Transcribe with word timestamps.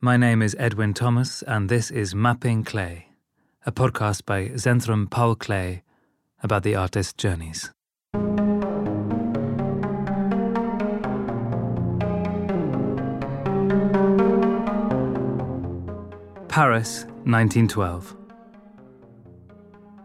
My 0.00 0.16
name 0.16 0.42
is 0.42 0.54
Edwin 0.58 0.92
Thomas, 0.92 1.42
and 1.42 1.68
this 1.68 1.90
is 1.90 2.14
Mapping 2.14 2.64
Klee, 2.64 3.04
a 3.64 3.72
podcast 3.72 4.26
by 4.26 4.48
Zentrum 4.48 5.10
Paul 5.10 5.34
Klee 5.36 5.82
about 6.42 6.62
the 6.62 6.74
artist's 6.74 7.14
journeys. 7.14 7.70
Paris, 16.48 17.04
1912. 17.24 18.16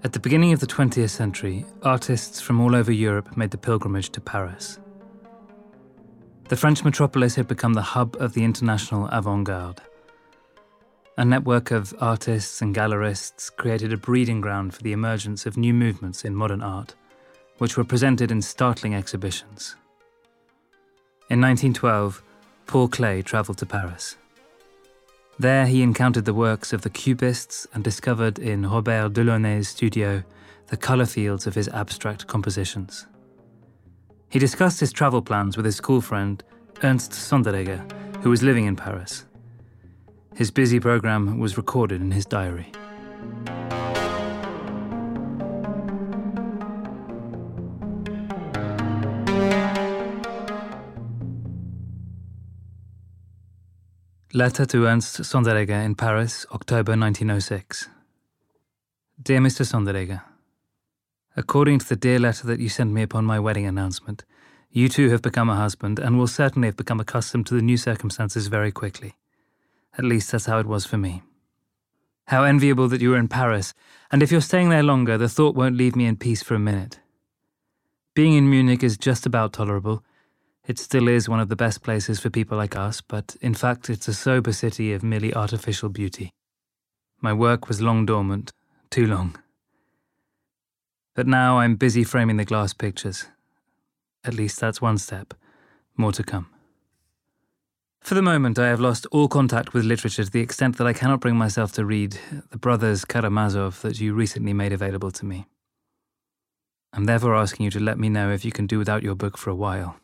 At 0.03 0.13
the 0.13 0.19
beginning 0.19 0.53
of 0.53 0.61
the 0.61 0.67
20th 0.67 1.09
century, 1.09 1.65
artists 1.83 2.39
from 2.39 2.61
all 2.61 2.73
over 2.73 2.91
Europe 2.91 3.35
made 3.35 3.51
the 3.51 3.57
pilgrimage 3.57 4.11
to 4.11 4.21
Paris. 4.21 4.79
The 6.49 6.57
French 6.57 6.83
metropolis 6.83 7.35
had 7.35 7.47
become 7.47 7.75
the 7.75 7.93
hub 7.93 8.17
of 8.19 8.33
the 8.33 8.43
international 8.43 9.07
avant 9.11 9.43
garde. 9.43 9.81
A 11.15 11.23
network 11.23 11.69
of 11.69 11.93
artists 12.01 12.59
and 12.59 12.75
gallerists 12.75 13.55
created 13.55 13.93
a 13.93 13.97
breeding 13.97 14.41
ground 14.41 14.73
for 14.73 14.81
the 14.81 14.91
emergence 14.91 15.45
of 15.45 15.57
new 15.57 15.75
movements 15.75 16.25
in 16.25 16.33
modern 16.33 16.63
art, 16.63 16.95
which 17.59 17.77
were 17.77 17.83
presented 17.83 18.31
in 18.31 18.41
startling 18.41 18.95
exhibitions. 18.95 19.75
In 21.29 21.39
1912, 21.39 22.23
Paul 22.65 22.89
Klee 22.89 23.23
travelled 23.23 23.59
to 23.59 23.67
Paris. 23.67 24.17
There 25.37 25.67
he 25.67 25.83
encountered 25.83 26.25
the 26.25 26.33
works 26.33 26.73
of 26.73 26.81
the 26.81 26.89
Cubists 26.89 27.67
and 27.75 27.83
discovered 27.83 28.39
in 28.39 28.67
Robert 28.67 29.13
Delaunay's 29.13 29.69
studio 29.69 30.23
the 30.69 30.77
colour 30.77 31.05
fields 31.05 31.45
of 31.45 31.53
his 31.53 31.67
abstract 31.67 32.25
compositions. 32.25 33.05
He 34.29 34.37
discussed 34.37 34.79
his 34.79 34.93
travel 34.93 35.23
plans 35.23 35.57
with 35.57 35.65
his 35.65 35.75
school 35.75 36.01
friend 36.01 36.43
Ernst 36.83 37.11
Sonderegger, 37.13 37.81
who 38.21 38.29
was 38.29 38.43
living 38.43 38.65
in 38.65 38.75
Paris. 38.75 39.25
His 40.35 40.51
busy 40.51 40.79
program 40.79 41.39
was 41.39 41.57
recorded 41.57 41.99
in 41.99 42.11
his 42.11 42.25
diary. 42.25 42.71
Letter 54.31 54.65
to 54.67 54.85
Ernst 54.85 55.21
Sonderegger 55.21 55.83
in 55.83 55.95
Paris, 55.95 56.45
October 56.51 56.91
1906. 56.91 57.89
Dear 59.21 59.39
Mr. 59.39 59.65
Sonderegger, 59.65 60.21
According 61.39 61.79
to 61.79 61.87
the 61.87 61.95
dear 61.95 62.19
letter 62.19 62.45
that 62.47 62.59
you 62.59 62.67
sent 62.67 62.91
me 62.91 63.01
upon 63.01 63.23
my 63.23 63.39
wedding 63.39 63.65
announcement, 63.65 64.25
you 64.71 64.89
too 64.89 65.09
have 65.11 65.21
become 65.21 65.49
a 65.49 65.55
husband 65.55 65.97
and 65.97 66.17
will 66.17 66.27
certainly 66.27 66.67
have 66.67 66.75
become 66.75 66.99
accustomed 66.99 67.47
to 67.47 67.53
the 67.53 67.61
new 67.61 67.77
circumstances 67.77 68.47
very 68.47 68.73
quickly. 68.73 69.15
At 69.97 70.03
least 70.03 70.33
that's 70.33 70.47
how 70.47 70.59
it 70.59 70.65
was 70.65 70.85
for 70.85 70.97
me. 70.97 71.23
How 72.27 72.43
enviable 72.43 72.89
that 72.89 72.99
you 72.99 73.13
are 73.13 73.17
in 73.17 73.29
Paris, 73.29 73.73
and 74.11 74.21
if 74.21 74.33
you're 74.33 74.41
staying 74.41 74.67
there 74.67 74.83
longer, 74.83 75.17
the 75.17 75.29
thought 75.29 75.55
won't 75.55 75.77
leave 75.77 75.95
me 75.95 76.07
in 76.07 76.17
peace 76.17 76.43
for 76.43 76.55
a 76.55 76.59
minute. 76.59 76.99
Being 78.13 78.33
in 78.33 78.49
Munich 78.49 78.83
is 78.83 78.97
just 78.97 79.25
about 79.25 79.53
tolerable. 79.53 80.03
It 80.67 80.77
still 80.77 81.07
is 81.07 81.29
one 81.29 81.39
of 81.39 81.47
the 81.47 81.55
best 81.55 81.81
places 81.83 82.19
for 82.19 82.29
people 82.29 82.57
like 82.57 82.75
us, 82.75 82.99
but 82.99 83.37
in 83.39 83.53
fact, 83.53 83.89
it's 83.89 84.09
a 84.09 84.13
sober 84.13 84.51
city 84.51 84.91
of 84.91 85.03
merely 85.03 85.33
artificial 85.33 85.87
beauty. 85.87 86.31
My 87.21 87.31
work 87.31 87.69
was 87.69 87.81
long 87.81 88.05
dormant, 88.05 88.51
too 88.89 89.07
long. 89.07 89.37
But 91.19 91.27
now 91.27 91.57
I'm 91.57 91.75
busy 91.75 92.05
framing 92.05 92.37
the 92.37 92.45
glass 92.45 92.73
pictures. 92.73 93.25
At 94.23 94.35
least 94.35 94.57
that's 94.57 94.81
one 94.81 94.97
step. 94.97 95.33
More 95.97 96.13
to 96.13 96.23
come. 96.23 96.47
For 97.99 98.15
the 98.15 98.21
moment, 98.21 98.57
I 98.57 98.69
have 98.69 98.79
lost 98.79 99.05
all 99.11 99.27
contact 99.27 99.73
with 99.73 99.83
literature 99.83 100.23
to 100.23 100.31
the 100.31 100.39
extent 100.39 100.77
that 100.77 100.87
I 100.87 100.93
cannot 100.93 101.19
bring 101.19 101.35
myself 101.35 101.73
to 101.73 101.83
read 101.83 102.17
The 102.51 102.57
Brothers 102.57 103.03
Karamazov 103.03 103.81
that 103.81 103.99
you 103.99 104.13
recently 104.13 104.53
made 104.53 104.71
available 104.71 105.11
to 105.11 105.25
me. 105.25 105.47
I'm 106.93 107.03
therefore 107.03 107.35
asking 107.35 107.65
you 107.65 107.71
to 107.71 107.81
let 107.81 107.99
me 107.99 108.07
know 108.07 108.31
if 108.31 108.45
you 108.45 108.53
can 108.53 108.65
do 108.65 108.77
without 108.79 109.03
your 109.03 109.15
book 109.15 109.37
for 109.37 109.49
a 109.49 109.55
while. 109.55 109.97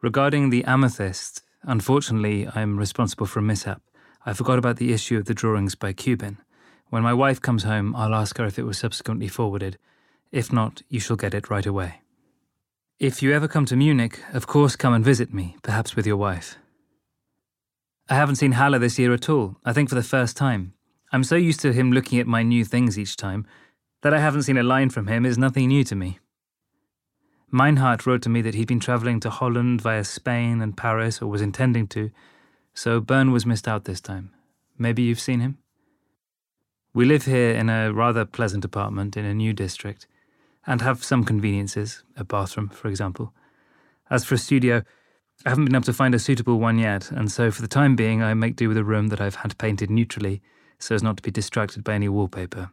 Regarding 0.00 0.50
The 0.50 0.64
Amethyst, 0.64 1.44
unfortunately, 1.62 2.48
I'm 2.52 2.76
responsible 2.76 3.26
for 3.26 3.38
a 3.38 3.42
mishap. 3.42 3.82
I 4.26 4.32
forgot 4.32 4.58
about 4.58 4.78
the 4.78 4.92
issue 4.92 5.16
of 5.16 5.26
the 5.26 5.32
drawings 5.32 5.76
by 5.76 5.92
Kubin. 5.92 6.38
When 6.90 7.04
my 7.04 7.14
wife 7.14 7.40
comes 7.40 7.62
home, 7.62 7.94
I'll 7.94 8.16
ask 8.16 8.36
her 8.38 8.46
if 8.46 8.58
it 8.58 8.64
was 8.64 8.78
subsequently 8.78 9.28
forwarded. 9.28 9.78
If 10.32 10.52
not, 10.52 10.82
you 10.88 10.98
shall 10.98 11.16
get 11.16 11.34
it 11.34 11.50
right 11.50 11.66
away. 11.66 12.00
If 12.98 13.22
you 13.22 13.32
ever 13.32 13.46
come 13.46 13.66
to 13.66 13.76
Munich, 13.76 14.18
of 14.32 14.46
course 14.46 14.76
come 14.76 14.94
and 14.94 15.04
visit 15.04 15.32
me, 15.32 15.56
perhaps 15.62 15.94
with 15.94 16.06
your 16.06 16.16
wife. 16.16 16.56
I 18.08 18.14
haven't 18.14 18.36
seen 18.36 18.52
Haller 18.52 18.78
this 18.78 18.98
year 18.98 19.12
at 19.12 19.28
all, 19.28 19.56
I 19.64 19.72
think 19.72 19.88
for 19.88 19.94
the 19.94 20.02
first 20.02 20.36
time. 20.36 20.72
I'm 21.12 21.24
so 21.24 21.36
used 21.36 21.60
to 21.60 21.72
him 21.72 21.92
looking 21.92 22.18
at 22.18 22.26
my 22.26 22.42
new 22.42 22.64
things 22.64 22.98
each 22.98 23.16
time 23.16 23.46
that 24.00 24.14
I 24.14 24.20
haven't 24.20 24.44
seen 24.44 24.56
a 24.56 24.62
line 24.62 24.88
from 24.88 25.06
him 25.06 25.26
is 25.26 25.36
nothing 25.36 25.68
new 25.68 25.84
to 25.84 25.94
me. 25.94 26.18
Meinhardt 27.52 28.06
wrote 28.06 28.22
to 28.22 28.30
me 28.30 28.40
that 28.40 28.54
he'd 28.54 28.68
been 28.68 28.80
travelling 28.80 29.20
to 29.20 29.30
Holland 29.30 29.82
via 29.82 30.04
Spain 30.04 30.62
and 30.62 30.76
Paris, 30.76 31.20
or 31.20 31.26
was 31.26 31.42
intending 31.42 31.86
to, 31.88 32.10
so 32.72 32.98
Bern 33.00 33.30
was 33.30 33.44
missed 33.44 33.68
out 33.68 33.84
this 33.84 34.00
time. 34.00 34.30
Maybe 34.78 35.02
you've 35.02 35.20
seen 35.20 35.40
him? 35.40 35.58
We 36.94 37.04
live 37.04 37.26
here 37.26 37.50
in 37.50 37.68
a 37.68 37.92
rather 37.92 38.24
pleasant 38.24 38.64
apartment 38.64 39.16
in 39.16 39.26
a 39.26 39.34
new 39.34 39.52
district, 39.52 40.06
and 40.66 40.80
have 40.80 41.04
some 41.04 41.24
conveniences, 41.24 42.02
a 42.16 42.24
bathroom, 42.24 42.68
for 42.68 42.88
example. 42.88 43.32
As 44.10 44.24
for 44.24 44.34
a 44.34 44.38
studio, 44.38 44.82
I 45.44 45.48
haven't 45.48 45.64
been 45.64 45.74
able 45.74 45.84
to 45.84 45.92
find 45.92 46.14
a 46.14 46.18
suitable 46.18 46.58
one 46.58 46.78
yet, 46.78 47.10
and 47.10 47.30
so 47.30 47.50
for 47.50 47.62
the 47.62 47.68
time 47.68 47.96
being, 47.96 48.22
I 48.22 48.34
make 48.34 48.56
do 48.56 48.68
with 48.68 48.76
a 48.76 48.84
room 48.84 49.08
that 49.08 49.20
I've 49.20 49.36
had 49.36 49.58
painted 49.58 49.90
neutrally 49.90 50.40
so 50.82 50.94
as 50.94 51.02
not 51.02 51.16
to 51.16 51.22
be 51.22 51.30
distracted 51.30 51.84
by 51.84 51.94
any 51.94 52.08
wallpaper. 52.08 52.70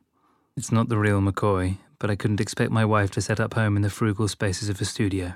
It's 0.57 0.72
not 0.72 0.89
the 0.89 0.97
real 0.97 1.22
McCoy, 1.22 1.78
but 1.99 2.09
I 2.09 2.16
couldn't 2.16 2.41
expect 2.41 2.72
my 2.72 2.83
wife 2.83 3.11
to 3.11 3.22
set 3.22 3.39
up 3.39 3.53
home 3.53 3.75
in 3.75 3.81
the 3.81 3.89
frugal 3.89 4.28
spaces 4.28 4.67
of 4.67 4.81
a 4.81 4.85
studio. 4.85 5.33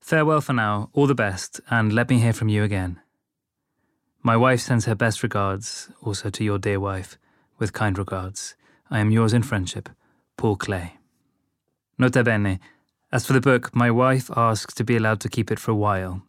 Farewell 0.00 0.40
for 0.40 0.52
now, 0.52 0.90
all 0.92 1.06
the 1.06 1.14
best, 1.14 1.60
and 1.70 1.92
let 1.92 2.08
me 2.08 2.18
hear 2.18 2.32
from 2.32 2.48
you 2.48 2.62
again. 2.62 3.00
My 4.22 4.36
wife 4.36 4.60
sends 4.60 4.84
her 4.86 4.94
best 4.94 5.22
regards, 5.22 5.90
also 6.00 6.30
to 6.30 6.44
your 6.44 6.58
dear 6.58 6.78
wife, 6.78 7.18
with 7.58 7.72
kind 7.72 7.98
regards. 7.98 8.54
I 8.90 9.00
am 9.00 9.10
yours 9.10 9.32
in 9.32 9.42
friendship, 9.42 9.88
Paul 10.36 10.56
Klee. 10.56 10.92
Nota 11.98 12.24
bene, 12.24 12.58
as 13.12 13.26
for 13.26 13.34
the 13.34 13.40
book, 13.40 13.74
my 13.76 13.90
wife 13.90 14.30
asks 14.36 14.72
to 14.74 14.84
be 14.84 14.96
allowed 14.96 15.20
to 15.20 15.28
keep 15.28 15.50
it 15.50 15.58
for 15.58 15.70
a 15.70 15.76
while. 15.76 16.22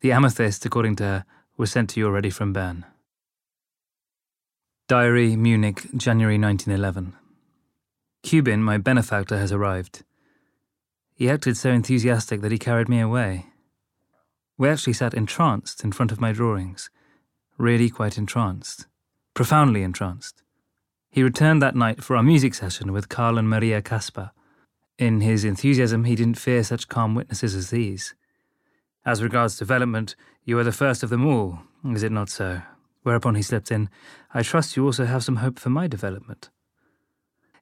The 0.00 0.12
amethyst, 0.12 0.66
according 0.66 0.96
to 0.96 1.04
her, 1.04 1.24
was 1.56 1.70
sent 1.70 1.90
to 1.90 2.00
you 2.00 2.06
already 2.06 2.30
from 2.30 2.52
Bern. 2.52 2.84
Diary, 4.88 5.36
Munich, 5.36 5.86
January 5.96 6.38
1911. 6.38 7.14
Kubin, 8.22 8.62
my 8.62 8.76
benefactor, 8.76 9.38
has 9.38 9.52
arrived. 9.52 10.02
He 11.14 11.30
acted 11.30 11.56
so 11.56 11.70
enthusiastic 11.70 12.40
that 12.40 12.50
he 12.50 12.58
carried 12.58 12.88
me 12.88 12.98
away. 12.98 13.46
We 14.58 14.68
actually 14.68 14.94
sat 14.94 15.14
entranced 15.14 15.84
in 15.84 15.92
front 15.92 16.10
of 16.10 16.20
my 16.20 16.32
drawings, 16.32 16.90
really 17.56 17.88
quite 17.88 18.18
entranced, 18.18 18.86
profoundly 19.32 19.82
entranced. 19.82 20.42
He 21.10 21.22
returned 21.22 21.62
that 21.62 21.76
night 21.76 22.02
for 22.02 22.16
our 22.16 22.22
music 22.22 22.54
session 22.54 22.92
with 22.92 23.08
Karl 23.08 23.38
and 23.38 23.48
Maria 23.48 23.80
Kaspar. 23.80 24.32
In 25.00 25.22
his 25.22 25.46
enthusiasm, 25.46 26.04
he 26.04 26.14
didn't 26.14 26.38
fear 26.38 26.62
such 26.62 26.88
calm 26.88 27.14
witnesses 27.14 27.54
as 27.54 27.70
these. 27.70 28.14
As 29.06 29.22
regards 29.22 29.56
development, 29.56 30.14
you 30.44 30.58
are 30.58 30.62
the 30.62 30.72
first 30.72 31.02
of 31.02 31.08
them 31.08 31.26
all, 31.26 31.60
is 31.86 32.02
it 32.02 32.12
not 32.12 32.28
so? 32.28 32.60
Whereupon 33.02 33.34
he 33.34 33.40
slipped 33.40 33.70
in, 33.70 33.88
I 34.34 34.42
trust 34.42 34.76
you 34.76 34.84
also 34.84 35.06
have 35.06 35.24
some 35.24 35.36
hope 35.36 35.58
for 35.58 35.70
my 35.70 35.86
development. 35.86 36.50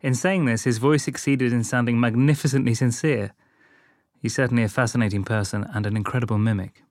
In 0.01 0.17
saying 0.17 0.47
this, 0.47 0.65
his 0.65 0.79
voice 0.79 1.07
exceeded 1.07 1.53
in 1.53 1.63
sounding 1.63 2.01
magnificently 2.01 2.75
sincere. 2.75 3.35
He's 4.21 4.35
certainly 4.35 4.65
a 4.65 4.69
fascinating 4.69 5.23
person 5.23 5.65
and 5.73 5.87
an 5.87 5.97
incredible 5.97 6.39
mimic. 6.39 6.83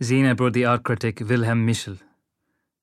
Zina 0.00 0.36
brought 0.36 0.52
the 0.52 0.64
art 0.64 0.84
critic 0.84 1.18
Wilhelm 1.18 1.66
Michel. 1.66 1.96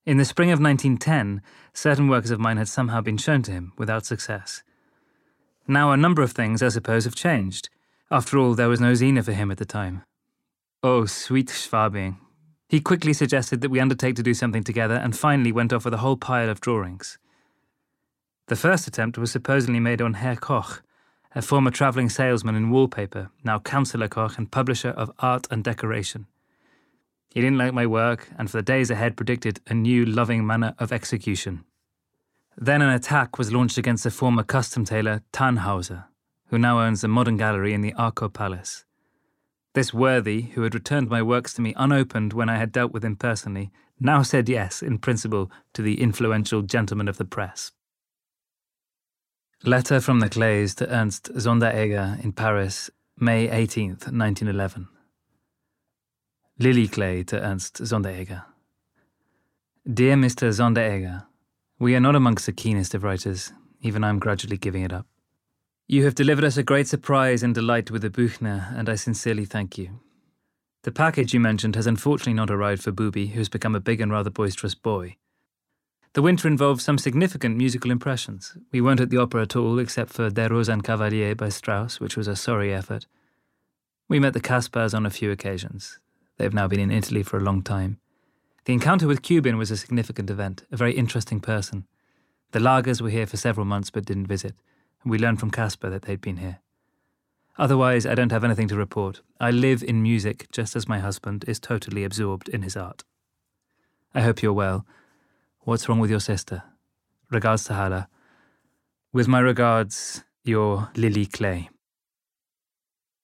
In 0.04 0.18
the 0.18 0.26
spring 0.26 0.50
of 0.50 0.60
1910, 0.60 1.40
certain 1.72 2.08
works 2.08 2.28
of 2.28 2.40
mine 2.40 2.58
had 2.58 2.68
somehow 2.68 3.00
been 3.00 3.16
shown 3.16 3.40
to 3.44 3.52
him, 3.52 3.72
without 3.78 4.04
success. 4.04 4.62
Now, 5.70 5.92
a 5.92 5.98
number 5.98 6.22
of 6.22 6.32
things, 6.32 6.62
I 6.62 6.70
suppose, 6.70 7.04
have 7.04 7.14
changed. 7.14 7.68
After 8.10 8.38
all, 8.38 8.54
there 8.54 8.70
was 8.70 8.80
no 8.80 8.94
Zina 8.94 9.22
for 9.22 9.32
him 9.32 9.50
at 9.50 9.58
the 9.58 9.66
time. 9.66 10.02
Oh, 10.82 11.04
sweet 11.04 11.48
Schwabing. 11.48 12.16
He 12.70 12.80
quickly 12.80 13.12
suggested 13.12 13.60
that 13.60 13.70
we 13.70 13.78
undertake 13.78 14.16
to 14.16 14.22
do 14.22 14.32
something 14.32 14.64
together 14.64 14.94
and 14.94 15.16
finally 15.16 15.52
went 15.52 15.74
off 15.74 15.84
with 15.84 15.92
a 15.92 15.98
whole 15.98 16.16
pile 16.16 16.48
of 16.48 16.62
drawings. 16.62 17.18
The 18.46 18.56
first 18.56 18.88
attempt 18.88 19.18
was 19.18 19.30
supposedly 19.30 19.78
made 19.78 20.00
on 20.00 20.14
Herr 20.14 20.36
Koch, 20.36 20.82
a 21.34 21.42
former 21.42 21.70
travelling 21.70 22.08
salesman 22.08 22.54
in 22.54 22.70
wallpaper, 22.70 23.30
now 23.44 23.58
Councillor 23.58 24.08
Koch 24.08 24.38
and 24.38 24.50
publisher 24.50 24.90
of 24.90 25.12
Art 25.18 25.46
and 25.50 25.62
Decoration. 25.62 26.26
He 27.28 27.42
didn't 27.42 27.58
like 27.58 27.74
my 27.74 27.86
work, 27.86 28.30
and 28.38 28.50
for 28.50 28.56
the 28.56 28.62
days 28.62 28.90
ahead 28.90 29.18
predicted 29.18 29.60
a 29.66 29.74
new 29.74 30.06
loving 30.06 30.46
manner 30.46 30.74
of 30.78 30.92
execution. 30.92 31.64
Then 32.60 32.82
an 32.82 32.90
attack 32.90 33.38
was 33.38 33.52
launched 33.52 33.78
against 33.78 34.02
the 34.02 34.10
former 34.10 34.42
custom 34.42 34.84
tailor 34.84 35.22
Thannhauser, 35.32 36.06
who 36.46 36.58
now 36.58 36.80
owns 36.80 37.04
a 37.04 37.08
modern 37.08 37.36
gallery 37.36 37.72
in 37.72 37.82
the 37.82 37.94
Arco 37.94 38.28
Palace. 38.28 38.84
This 39.74 39.94
worthy, 39.94 40.42
who 40.54 40.62
had 40.62 40.74
returned 40.74 41.08
my 41.08 41.22
works 41.22 41.54
to 41.54 41.62
me 41.62 41.72
unopened 41.76 42.32
when 42.32 42.48
I 42.48 42.56
had 42.56 42.72
dealt 42.72 42.92
with 42.92 43.04
him 43.04 43.14
personally, 43.14 43.70
now 44.00 44.22
said 44.22 44.48
yes, 44.48 44.82
in 44.82 44.98
principle, 44.98 45.52
to 45.74 45.82
the 45.82 46.00
influential 46.00 46.62
gentleman 46.62 47.06
of 47.06 47.16
the 47.16 47.24
press. 47.24 47.70
Letter 49.62 50.00
from 50.00 50.18
the 50.18 50.28
Klees 50.28 50.74
to 50.76 50.92
Ernst 50.92 51.32
Sonderegger 51.34 52.22
in 52.24 52.32
Paris, 52.32 52.90
May 53.20 53.46
18th, 53.46 54.10
1911. 54.10 54.88
Lily 56.58 56.88
Klee 56.88 57.24
to 57.28 57.40
Ernst 57.40 57.82
Sonderegger. 57.82 58.44
Dear 59.92 60.16
Mr. 60.16 60.48
Sonderegger, 60.52 61.24
we 61.78 61.94
are 61.94 62.00
not 62.00 62.16
amongst 62.16 62.46
the 62.46 62.52
keenest 62.52 62.94
of 62.94 63.04
writers, 63.04 63.52
even 63.82 64.02
I 64.02 64.08
am 64.08 64.18
gradually 64.18 64.56
giving 64.56 64.82
it 64.82 64.92
up. 64.92 65.06
You 65.86 66.04
have 66.04 66.14
delivered 66.14 66.44
us 66.44 66.56
a 66.56 66.62
great 66.62 66.88
surprise 66.88 67.42
and 67.42 67.54
delight 67.54 67.90
with 67.90 68.02
the 68.02 68.10
Buchner, 68.10 68.74
and 68.76 68.88
I 68.88 68.96
sincerely 68.96 69.44
thank 69.44 69.78
you. 69.78 70.00
The 70.82 70.92
package 70.92 71.32
you 71.32 71.40
mentioned 71.40 71.76
has 71.76 71.86
unfortunately 71.86 72.34
not 72.34 72.50
arrived 72.50 72.82
for 72.82 72.92
Booby, 72.92 73.28
who 73.28 73.38
has 73.38 73.48
become 73.48 73.74
a 73.74 73.80
big 73.80 74.00
and 74.00 74.10
rather 74.10 74.30
boisterous 74.30 74.74
boy. 74.74 75.16
The 76.14 76.22
winter 76.22 76.48
involved 76.48 76.80
some 76.80 76.98
significant 76.98 77.56
musical 77.56 77.90
impressions. 77.90 78.56
We 78.72 78.80
weren't 78.80 79.00
at 79.00 79.10
the 79.10 79.18
opera 79.18 79.42
at 79.42 79.54
all, 79.54 79.78
except 79.78 80.12
for 80.12 80.30
Der 80.30 80.48
Rosenkavalier 80.48 81.36
by 81.36 81.48
Strauss, 81.48 82.00
which 82.00 82.16
was 82.16 82.26
a 82.26 82.34
sorry 82.34 82.74
effort. 82.74 83.06
We 84.08 84.18
met 84.18 84.32
the 84.32 84.40
Kaspars 84.40 84.94
on 84.94 85.06
a 85.06 85.10
few 85.10 85.30
occasions. 85.30 86.00
They 86.38 86.44
have 86.44 86.54
now 86.54 86.66
been 86.66 86.80
in 86.80 86.90
Italy 86.90 87.22
for 87.22 87.36
a 87.36 87.42
long 87.42 87.62
time. 87.62 87.98
The 88.68 88.74
encounter 88.74 89.06
with 89.06 89.22
Kubin 89.22 89.56
was 89.56 89.70
a 89.70 89.78
significant 89.78 90.28
event, 90.28 90.64
a 90.70 90.76
very 90.76 90.92
interesting 90.92 91.40
person. 91.40 91.86
The 92.50 92.58
Lagers 92.58 93.00
were 93.00 93.08
here 93.08 93.26
for 93.26 93.38
several 93.38 93.64
months 93.64 93.90
but 93.90 94.04
didn't 94.04 94.26
visit 94.26 94.54
and 95.02 95.10
we 95.10 95.16
learned 95.16 95.40
from 95.40 95.50
Kaspar 95.50 95.88
that 95.88 96.02
they'd 96.02 96.20
been 96.20 96.36
here. 96.36 96.60
Otherwise, 97.56 98.04
I 98.04 98.14
don't 98.14 98.30
have 98.30 98.44
anything 98.44 98.68
to 98.68 98.76
report. 98.76 99.22
I 99.40 99.52
live 99.52 99.82
in 99.82 100.02
music 100.02 100.48
just 100.52 100.76
as 100.76 100.86
my 100.86 100.98
husband 100.98 101.46
is 101.48 101.58
totally 101.58 102.04
absorbed 102.04 102.50
in 102.50 102.60
his 102.60 102.76
art. 102.76 103.04
I 104.14 104.20
hope 104.20 104.42
you're 104.42 104.52
well. 104.52 104.84
What's 105.60 105.88
wrong 105.88 105.98
with 105.98 106.10
your 106.10 106.20
sister? 106.20 106.62
Regards 107.30 107.64
to 107.64 107.72
Haller. 107.72 108.06
With 109.14 109.28
my 109.28 109.40
regards, 109.40 110.24
your 110.44 110.90
Lily 110.94 111.24
Klee. 111.24 111.70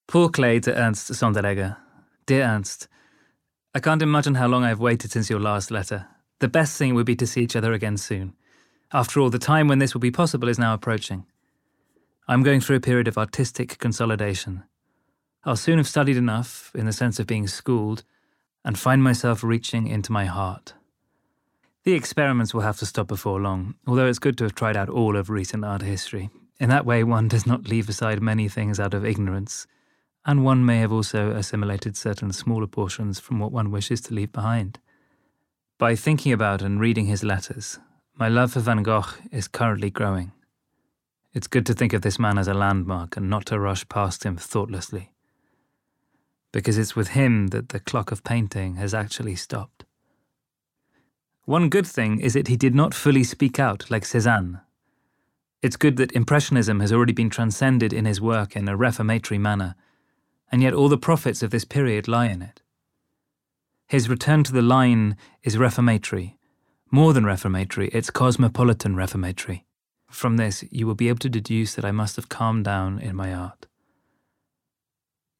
Paul 0.07 0.31
Klee 0.31 0.63
to 0.63 0.75
Ernst 0.75 1.13
Sonderegger. 1.13 1.77
Dear 2.25 2.45
Ernst, 2.45 2.89
I 3.77 3.81
can't 3.81 4.03
imagine 4.03 4.37
how 4.37 4.47
long 4.47 4.63
I've 4.63 4.79
waited 4.79 5.11
since 5.11 5.29
your 5.29 5.41
last 5.41 5.73
letter. 5.73 6.07
The 6.39 6.47
best 6.47 6.79
thing 6.79 6.95
would 6.95 7.07
be 7.07 7.17
to 7.17 7.27
see 7.27 7.43
each 7.43 7.57
other 7.57 7.73
again 7.73 7.97
soon. 7.97 8.35
After 8.93 9.19
all, 9.19 9.31
the 9.31 9.39
time 9.41 9.67
when 9.67 9.81
this 9.81 9.95
will 9.95 10.01
be 10.01 10.13
possible 10.13 10.49
is 10.49 10.61
now 10.61 10.75
approaching. 10.75 11.27
I'm 12.29 12.45
going 12.45 12.61
through 12.61 12.77
a 12.77 12.81
period 12.81 13.09
of 13.09 13.19
artistic 13.19 13.79
consolidation. 13.79 14.63
I'll 15.43 15.57
soon 15.57 15.79
have 15.79 15.89
studied 15.89 16.17
enough, 16.17 16.71
in 16.77 16.87
the 16.87 16.93
sense 16.93 17.19
of 17.19 17.27
being 17.27 17.49
schooled, 17.49 18.05
and 18.65 18.79
find 18.79 19.03
myself 19.03 19.43
reaching 19.43 19.89
into 19.89 20.13
my 20.13 20.27
heart. 20.27 20.75
The 21.83 21.95
experiments 21.95 22.55
will 22.55 22.63
have 22.63 22.79
to 22.79 22.87
stop 22.87 23.09
before 23.09 23.41
long, 23.41 23.75
although 23.89 24.07
it's 24.07 24.21
good 24.21 24.39
to 24.39 24.45
have 24.45 24.55
tried 24.55 24.77
out 24.77 24.89
all 24.89 25.17
of 25.17 25.29
recent 25.29 25.65
art 25.65 25.83
history. 25.83 26.31
In 26.61 26.69
that 26.69 26.87
way, 26.87 27.03
one 27.03 27.27
does 27.27 27.45
not 27.45 27.67
leave 27.67 27.89
aside 27.89 28.23
many 28.23 28.49
things 28.49 28.79
out 28.79 28.95
of 28.95 29.05
ignorance, 29.05 29.67
and 30.27 30.45
one 30.45 30.65
may 30.65 30.79
have 30.79 30.93
also 30.93 31.31
assimilated 31.33 31.97
certain 31.97 32.33
smaller 32.33 32.67
portions 32.67 33.21
from 33.21 33.39
what 33.39 33.53
one 33.53 33.71
wishes 33.71 34.01
to 34.03 34.15
leave 34.15 34.33
behind. 34.33 34.79
By 35.79 35.95
thinking 35.97 36.33
about 36.33 36.63
and 36.63 36.81
reading 36.81 37.07
his 37.07 37.25
letters, 37.25 37.79
my 38.17 38.29
love 38.29 38.53
for 38.53 38.61
Van 38.61 38.83
Gogh 38.83 39.07
is 39.31 39.49
currently 39.49 39.91
growing. 39.91 40.33
It's 41.33 41.49
good 41.49 41.67
to 41.67 41.75
think 41.75 41.93
of 41.93 42.03
this 42.03 42.19
man 42.19 42.39
as 42.39 42.47
a 42.47 42.55
landmark 42.55 43.17
and 43.17 43.29
not 43.29 43.47
to 43.47 43.59
rush 43.59 43.89
past 43.89 44.25
him 44.25 44.37
thoughtlessly. 44.37 45.11
Because 46.53 46.79
it's 46.79 46.95
with 46.95 47.09
him 47.09 47.49
that 47.49 47.71
the 47.71 47.81
clock 47.81 48.13
of 48.13 48.23
painting 48.23 48.77
has 48.77 48.95
actually 48.95 49.35
stopped. 49.35 49.85
One 51.45 51.69
good 51.69 51.87
thing 51.87 52.21
is 52.21 52.35
that 52.35 52.49
he 52.49 52.57
did 52.57 52.75
not 52.75 52.95
fully 52.95 53.25
speak 53.25 53.59
out 53.59 53.91
like 53.91 54.05
Cézanne. 54.05 54.63
It's 55.61 55.77
good 55.77 55.97
that 55.97 56.13
Impressionism 56.13 56.81
has 56.81 56.93
already 56.93 57.13
been 57.13 57.31
transcended 57.31 57.93
in 57.93 58.05
his 58.05 58.21
work 58.21 58.55
in 58.55 58.69
a 58.69 58.77
reformatory 58.77 59.39
manner, 59.39 59.75
and 60.51 60.63
yet 60.63 60.75
all 60.75 60.89
the 60.89 60.99
profits 60.99 61.43
of 61.43 61.51
this 61.51 61.65
period 61.65 62.09
lie 62.09 62.27
in 62.27 62.43
it. 62.43 62.63
His 63.87 64.09
return 64.09 64.45
to 64.45 64.53
the 64.53 64.63
line 64.63 65.17
is 65.43 65.59
reformatory. 65.59 66.37
More 66.91 67.13
than 67.13 67.25
reformatory, 67.25 67.89
it's 67.89 68.11
cosmopolitan 68.11 68.97
reformatory. 68.97 69.65
From 70.09 70.37
this, 70.37 70.65
you 70.71 70.87
will 70.87 70.95
be 70.95 71.09
able 71.09 71.19
to 71.19 71.29
deduce 71.29 71.75
that 71.75 71.85
I 71.85 71.91
must 71.91 72.17
have 72.17 72.29
calmed 72.29 72.65
down 72.65 72.99
in 72.99 73.17
my 73.17 73.35
art. 73.35 73.67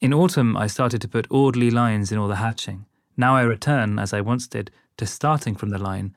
In 0.01 0.13
autumn, 0.13 0.57
I 0.57 0.67
started 0.67 1.01
to 1.01 1.09
put 1.09 1.27
orderly 1.31 1.71
lines 1.71 2.13
in 2.13 2.19
all 2.19 2.29
the 2.29 2.37
hatching. 2.37 2.87
Now 3.17 3.37
I 3.37 3.43
return, 3.43 3.99
as 3.99 4.13
I 4.13 4.21
once 4.21 4.47
did, 4.47 4.71
to 4.97 5.07
starting 5.07 5.55
from 5.55 5.71
the 5.71 5.79
line, 5.79 6.15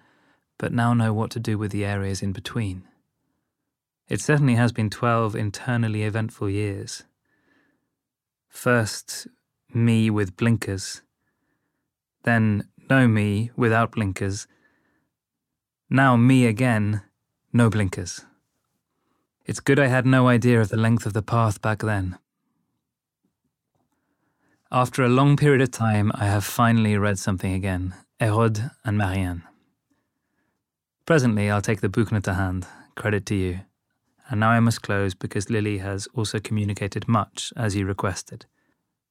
but 0.57 0.74
now 0.74 0.94
know 0.94 1.13
what 1.13 1.31
to 1.31 1.40
do 1.40 1.57
with 1.57 1.72
the 1.72 1.86
areas 1.86 2.22
in 2.22 2.31
between. 2.31 2.83
It 4.10 4.22
certainly 4.22 4.56
has 4.56 4.72
been 4.72 4.90
12 4.90 5.36
internally 5.36 6.04
eventful 6.04 6.50
years. 6.50 7.04
First, 8.50 9.28
me 9.74 10.10
with 10.10 10.38
blinkers. 10.38 11.02
Then, 12.24 12.68
no 12.90 13.08
me 13.08 13.52
without 13.56 13.92
blinkers. 13.92 14.48
Now, 15.90 16.16
me 16.16 16.46
again, 16.46 17.02
no 17.54 17.70
blinkers. 17.70 18.26
It's 19.46 19.62
good 19.62 19.80
I 19.80 19.88
had 19.88 20.06
no 20.06 20.28
idea 20.28 20.60
of 20.60 20.70
the 20.70 20.78
length 20.78 21.06
of 21.06 21.14
the 21.14 21.22
path 21.22 21.62
back 21.62 21.80
then. 21.80 22.18
After 24.72 25.04
a 25.04 25.10
long 25.10 25.38
period 25.38 25.62
of 25.62 25.72
time, 25.72 26.12
I 26.16 26.26
have 26.26 26.44
finally 26.44 26.98
read 26.98 27.18
something 27.18 27.54
again 27.54 27.96
Hérode 28.20 28.72
and 28.84 28.98
Marianne. 28.98 29.44
Presently, 31.06 31.50
I'll 31.50 31.62
take 31.62 31.80
the 31.80 31.88
Buchner 31.88 32.20
to 32.22 32.34
hand, 32.34 32.68
credit 32.96 33.26
to 33.28 33.36
you. 33.36 33.60
And 34.30 34.40
now 34.40 34.50
I 34.50 34.60
must 34.60 34.82
close 34.82 35.14
because 35.14 35.50
Lily 35.50 35.78
has 35.78 36.08
also 36.14 36.40
communicated 36.40 37.08
much 37.08 37.54
as 37.56 37.76
you 37.76 37.86
requested. 37.86 38.46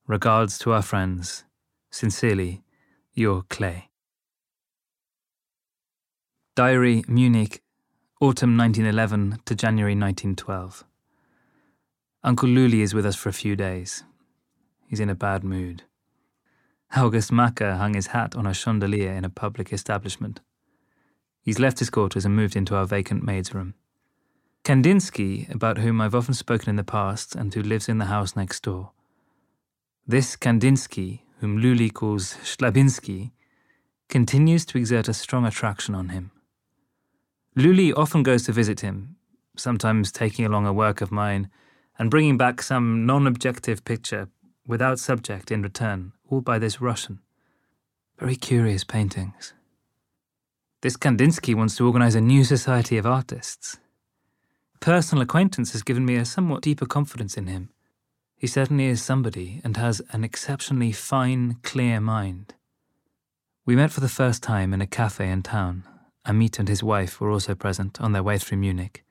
Regards 0.07 0.59
to 0.59 0.73
our 0.73 0.83
friends. 0.83 1.45
Sincerely, 1.91 2.63
your 3.15 3.43
Klee. 3.45 3.85
Diary, 6.55 7.03
Munich, 7.09 7.63
Autumn 8.21 8.57
1911 8.57 9.41
to 9.45 9.55
January 9.55 9.93
1912. 9.93 10.85
Uncle 12.25 12.49
Luli 12.49 12.81
is 12.81 12.95
with 12.95 13.07
us 13.07 13.17
for 13.17 13.29
a 13.29 13.33
few 13.33 13.57
days. 13.57 14.05
He's 14.87 15.01
in 15.01 15.11
a 15.11 15.15
bad 15.15 15.45
mood. 15.45 15.83
August 16.97 17.31
Macke 17.31 17.77
hung 17.77 17.95
his 17.95 18.09
hat 18.09 18.35
on 18.35 18.47
a 18.47 18.55
chandelier 18.55 19.13
in 19.13 19.25
a 19.25 19.31
public 19.31 19.73
establishment. 19.73 20.41
He's 21.43 21.59
left 21.59 21.79
his 21.79 21.91
quarters 21.91 22.25
and 22.25 22.35
moved 22.35 22.57
into 22.57 22.75
our 22.75 22.87
vacant 22.87 23.23
maid's 23.23 23.55
room. 23.55 23.75
Kandinsky, 24.67 25.49
about 25.55 25.79
whom 25.79 26.01
I've 26.01 26.17
often 26.17 26.35
spoken 26.35 26.69
in 26.71 26.75
the 26.75 26.83
past 26.83 27.37
and 27.37 27.55
who 27.55 27.63
lives 27.63 27.89
in 27.89 27.99
the 27.99 28.07
house 28.07 28.35
next 28.35 28.65
door. 28.65 28.91
This 30.09 30.35
Kandinsky, 30.35 31.21
whom 31.39 31.63
Luli 31.63 31.89
calls 31.95 32.35
Schlabinski, 32.43 33.31
continues 34.09 34.67
to 34.67 34.79
exert 34.79 35.07
a 35.07 35.15
strong 35.15 35.47
attraction 35.47 35.95
on 35.95 36.09
him. 36.09 36.33
Luli 37.57 37.97
often 37.97 38.25
goes 38.25 38.43
to 38.47 38.53
visit 38.53 38.81
him, 38.81 39.15
sometimes 39.57 40.11
taking 40.11 40.45
along 40.45 40.67
a 40.67 40.73
work 40.73 41.01
of 41.01 41.13
mine 41.13 41.49
and 41.97 42.11
bringing 42.11 42.37
back 42.37 42.61
some 42.61 43.07
non 43.07 43.29
objective 43.29 43.85
picture 43.85 44.29
without 44.67 44.99
subject 44.99 45.53
in 45.53 45.63
return, 45.63 46.13
all 46.29 46.41
by 46.41 46.59
this 46.59 46.81
Russian. 46.81 47.21
Very 48.19 48.35
curious 48.35 48.83
paintings. 48.83 49.55
This 50.83 50.97
Kandinsky 50.97 51.55
wants 51.55 51.77
to 51.77 51.87
organize 51.87 52.17
a 52.17 52.21
new 52.21 52.43
society 52.43 52.99
of 52.99 53.07
artists. 53.07 53.79
Personal 54.87 55.23
acquaintance 55.23 55.73
has 55.73 55.83
given 55.83 56.05
me 56.05 56.15
a 56.15 56.25
somewhat 56.25 56.63
deeper 56.63 56.87
confidence 56.87 57.37
in 57.37 57.49
him. 57.49 57.71
He 58.37 58.47
certainly 58.47 58.85
is 58.85 59.03
somebody 59.03 59.61
and 59.65 59.77
has 59.77 60.01
an 60.13 60.23
exceptionally 60.23 60.93
fine, 60.93 61.57
clear 61.65 62.01
mind. 62.01 62.55
We 63.65 63.75
met 63.75 63.91
for 63.91 63.99
the 63.99 64.09
first 64.09 64.45
time 64.45 64.73
in 64.73 64.81
a 64.81 64.87
cafe 64.87 65.29
in 65.29 65.43
town 65.43 65.83
Amiet 66.25 66.61
and 66.61 66.69
his 66.69 66.85
wife 66.85 67.21
were 67.21 67.33
also 67.33 67.57
present 67.57 68.01
on 68.01 68.13
their 68.13 68.23
way 68.23 68.39
through 68.39 68.59
Munich. 68.59 69.05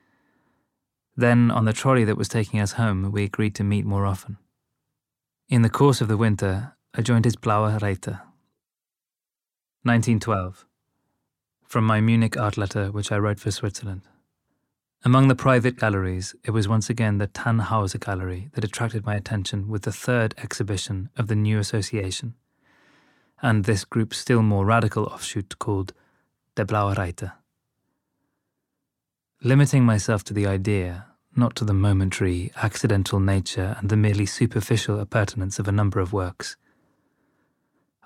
Then, 1.18 1.52
on 1.52 1.66
the 1.66 1.74
trolley 1.74 2.06
that 2.06 2.16
was 2.16 2.30
taking 2.30 2.62
us 2.62 2.80
home, 2.80 3.12
we 3.12 3.26
agreed 3.26 3.56
to 3.56 3.66
meet 3.66 3.84
more 3.84 4.06
often. 4.06 4.38
In 5.50 5.62
the 5.62 5.70
course 5.70 6.00
of 6.00 6.08
the 6.08 6.16
winter, 6.16 6.78
I 6.94 7.02
joined 7.02 7.26
his 7.26 7.36
Blaue 7.36 7.78
Reiter. 7.82 8.22
1912. 9.84 10.66
From 11.66 11.84
my 11.84 12.00
Munich 12.00 12.38
art 12.38 12.56
letter, 12.56 12.94
which 12.94 13.12
I 13.12 13.18
wrote 13.18 13.42
for 13.42 13.52
Switzerland. 13.52 14.04
Among 15.08 15.28
the 15.28 15.36
private 15.36 15.78
galleries, 15.78 16.34
it 16.44 16.50
was 16.50 16.68
once 16.68 16.90
again 16.90 17.20
the 17.20 17.28
Thannhauser 17.28 18.04
Gallery 18.04 18.50
that 18.54 18.64
attracted 18.64 19.06
my 19.06 19.14
attention 19.14 19.70
with 19.70 19.84
the 19.84 19.92
third 19.92 20.34
exhibition 20.40 21.12
of 21.16 21.28
the 21.28 21.36
new 21.36 21.60
association, 21.60 22.34
and 23.40 23.66
this 23.66 23.86
group's 23.86 24.18
still 24.18 24.42
more 24.42 24.66
radical 24.66 25.04
offshoot 25.04 25.60
called 25.60 25.94
Der 26.56 26.66
Blaue 26.66 26.96
Reiter. 26.96 27.34
Limiting 29.44 29.84
myself 29.84 30.24
to 30.24 30.34
the 30.34 30.48
idea, 30.48 31.06
not 31.36 31.56
to 31.58 31.66
the 31.66 31.74
momentary, 31.74 32.52
accidental 32.56 33.20
nature 33.20 33.76
and 33.78 33.90
the 33.90 33.98
merely 33.98 34.26
superficial 34.26 35.00
appurtenance 35.00 35.60
of 35.60 35.68
a 35.68 35.72
number 35.72 36.00
of 36.00 36.14
works, 36.14 36.58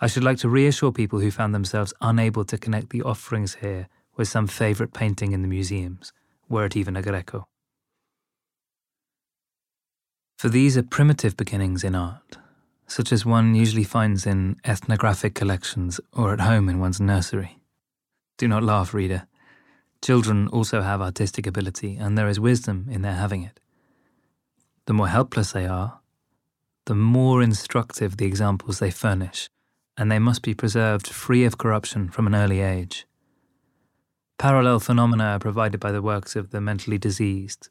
I 0.01 0.08
should 0.08 0.25
like 0.25 0.39
to 0.39 0.50
reassure 0.50 0.91
people 0.91 1.22
who 1.22 1.32
found 1.32 1.56
themselves 1.56 1.94
unable 2.01 2.44
to 2.44 2.58
connect 2.58 2.89
the 2.89 3.03
offerings 3.03 3.56
here 3.56 3.88
with 4.18 4.27
some 4.27 4.48
favourite 4.48 4.94
painting 4.94 5.32
in 5.32 5.44
the 5.44 5.48
museums, 5.48 6.12
were 6.50 6.65
it 6.65 6.75
even 6.75 6.98
a 6.98 7.01
Greco. 7.01 7.46
For 10.38 10.50
these 10.50 10.77
are 10.77 10.84
primitive 10.84 11.36
beginnings 11.38 11.84
in 11.84 11.96
art, 11.96 12.38
such 12.88 13.12
as 13.12 13.25
one 13.25 13.56
usually 13.56 13.84
finds 13.84 14.25
in 14.25 14.56
ethnographic 14.65 15.36
collections 15.36 16.00
or 16.13 16.34
at 16.34 16.39
home 16.39 16.70
in 16.70 16.79
one's 16.79 17.01
nursery. 17.01 17.60
Do 18.38 18.48
not 18.48 18.63
laugh, 18.63 18.94
reader. 18.94 19.27
Children 20.01 20.48
also 20.48 20.82
have 20.82 21.01
artistic 21.01 21.46
ability, 21.46 21.98
and 21.98 22.18
there 22.18 22.29
is 22.29 22.39
wisdom 22.39 22.88
in 22.89 23.01
their 23.01 23.15
having 23.15 23.44
it. 23.44 23.60
The 24.86 24.94
more 24.94 25.10
helpless 25.10 25.51
they 25.51 25.68
are, 25.68 26.00
the 26.86 26.96
more 26.96 27.44
instructive 27.44 28.15
the 28.15 28.25
examples 28.25 28.79
they 28.79 28.91
furnish, 28.91 29.50
and 29.98 30.10
they 30.10 30.20
must 30.20 30.41
be 30.41 30.53
preserved 30.53 31.08
free 31.08 31.44
of 31.44 31.58
corruption 31.58 32.10
from 32.10 32.27
an 32.27 32.34
early 32.34 32.62
age. 32.62 33.06
Parallel 34.39 34.79
phenomena 34.79 35.25
are 35.25 35.39
provided 35.39 35.81
by 35.81 35.91
the 35.91 36.01
works 36.01 36.38
of 36.38 36.51
the 36.51 36.62
mentally 36.62 36.98
diseased, 36.98 37.67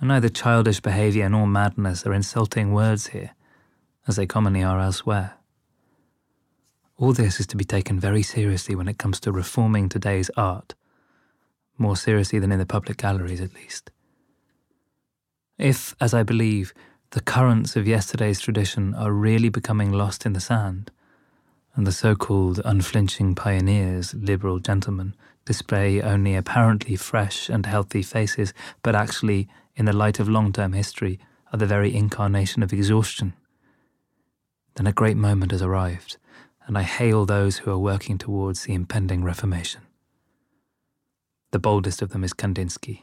and 0.00 0.08
neither 0.08 0.28
childish 0.28 0.80
behaviour 0.80 1.28
nor 1.28 1.46
madness 1.46 2.04
are 2.04 2.12
insulting 2.12 2.72
words 2.72 3.06
here, 3.06 3.30
as 4.08 4.16
they 4.16 4.26
commonly 4.26 4.64
are 4.64 4.80
elsewhere. 4.80 5.34
All 6.96 7.12
this 7.12 7.38
is 7.38 7.46
to 7.46 7.56
be 7.56 7.64
taken 7.64 8.00
very 8.00 8.24
seriously 8.24 8.74
when 8.74 8.88
it 8.88 8.98
comes 8.98 9.20
to 9.20 9.30
reforming 9.30 9.88
today's 9.88 10.28
art, 10.36 10.74
more 11.78 11.96
seriously 11.96 12.40
than 12.40 12.50
in 12.50 12.58
the 12.58 12.66
public 12.66 12.96
galleries 12.96 13.40
at 13.40 13.54
least. 13.54 13.92
If, 15.56 15.94
as 16.00 16.12
I 16.12 16.24
believe, 16.24 16.74
the 17.10 17.20
currents 17.20 17.76
of 17.76 17.86
yesterday's 17.86 18.40
tradition 18.40 18.92
are 18.96 19.12
really 19.12 19.50
becoming 19.50 19.92
lost 19.92 20.26
in 20.26 20.32
the 20.32 20.40
sand, 20.40 20.90
and 21.74 21.86
the 21.86 21.92
so 21.92 22.14
called 22.14 22.60
unflinching 22.64 23.34
pioneers, 23.34 24.14
liberal 24.14 24.58
gentlemen, 24.58 25.14
display 25.44 26.00
only 26.00 26.34
apparently 26.34 26.96
fresh 26.96 27.48
and 27.48 27.66
healthy 27.66 28.02
faces, 28.02 28.52
but 28.82 28.94
actually, 28.94 29.48
in 29.74 29.86
the 29.86 29.92
light 29.92 30.20
of 30.20 30.28
long 30.28 30.52
term 30.52 30.72
history, 30.72 31.18
are 31.52 31.58
the 31.58 31.66
very 31.66 31.94
incarnation 31.94 32.62
of 32.62 32.72
exhaustion, 32.72 33.34
then 34.76 34.86
a 34.86 34.92
great 34.92 35.16
moment 35.16 35.52
has 35.52 35.62
arrived, 35.62 36.16
and 36.66 36.78
I 36.78 36.82
hail 36.82 37.26
those 37.26 37.58
who 37.58 37.70
are 37.70 37.78
working 37.78 38.16
towards 38.16 38.62
the 38.62 38.74
impending 38.74 39.22
Reformation. 39.22 39.82
The 41.50 41.58
boldest 41.58 42.00
of 42.00 42.10
them 42.10 42.24
is 42.24 42.32
Kandinsky, 42.32 43.02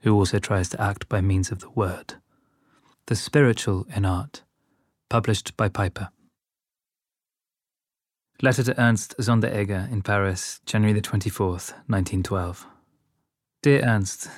who 0.00 0.14
also 0.14 0.38
tries 0.38 0.68
to 0.70 0.80
act 0.80 1.08
by 1.08 1.20
means 1.22 1.50
of 1.50 1.60
the 1.60 1.70
word. 1.70 2.14
The 3.06 3.16
Spiritual 3.16 3.86
in 3.94 4.04
Art, 4.04 4.42
published 5.08 5.56
by 5.56 5.68
Piper. 5.68 6.10
Letter 8.42 8.62
to 8.64 8.78
Ernst 8.78 9.14
Sonderegger 9.18 9.90
in 9.90 10.02
Paris, 10.02 10.60
January 10.66 10.92
the 10.92 11.00
24th, 11.00 11.72
1912. 11.88 12.66
Dear 13.62 13.82
Ernst, 13.82 14.28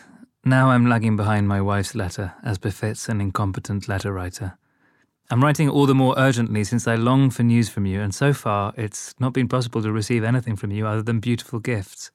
now 0.45 0.71
I'm 0.71 0.88
lagging 0.88 1.17
behind 1.17 1.49
my 1.49 1.61
wife's 1.61 1.97
letter, 1.97 2.35
as 2.45 2.59
befits 2.59 3.09
an 3.09 3.21
incompetent 3.21 3.88
letter 3.88 4.12
writer. 4.12 4.57
I'm 5.33 5.43
writing 5.43 5.69
all 5.69 5.85
the 5.85 5.97
more 5.97 6.14
urgently 6.17 6.62
since 6.62 6.87
I 6.87 6.95
long 6.95 7.31
for 7.31 7.43
news 7.43 7.71
from 7.71 7.87
you, 7.87 8.00
and 8.00 8.14
so 8.14 8.33
far 8.33 8.73
it's 8.76 9.17
not 9.19 9.33
been 9.33 9.49
possible 9.49 9.83
to 9.83 9.90
receive 9.90 10.23
anything 10.23 10.55
from 10.55 10.71
you 10.71 10.87
other 10.87 11.02
than 11.02 11.19
beautiful 11.19 11.59
gifts. 11.59 12.12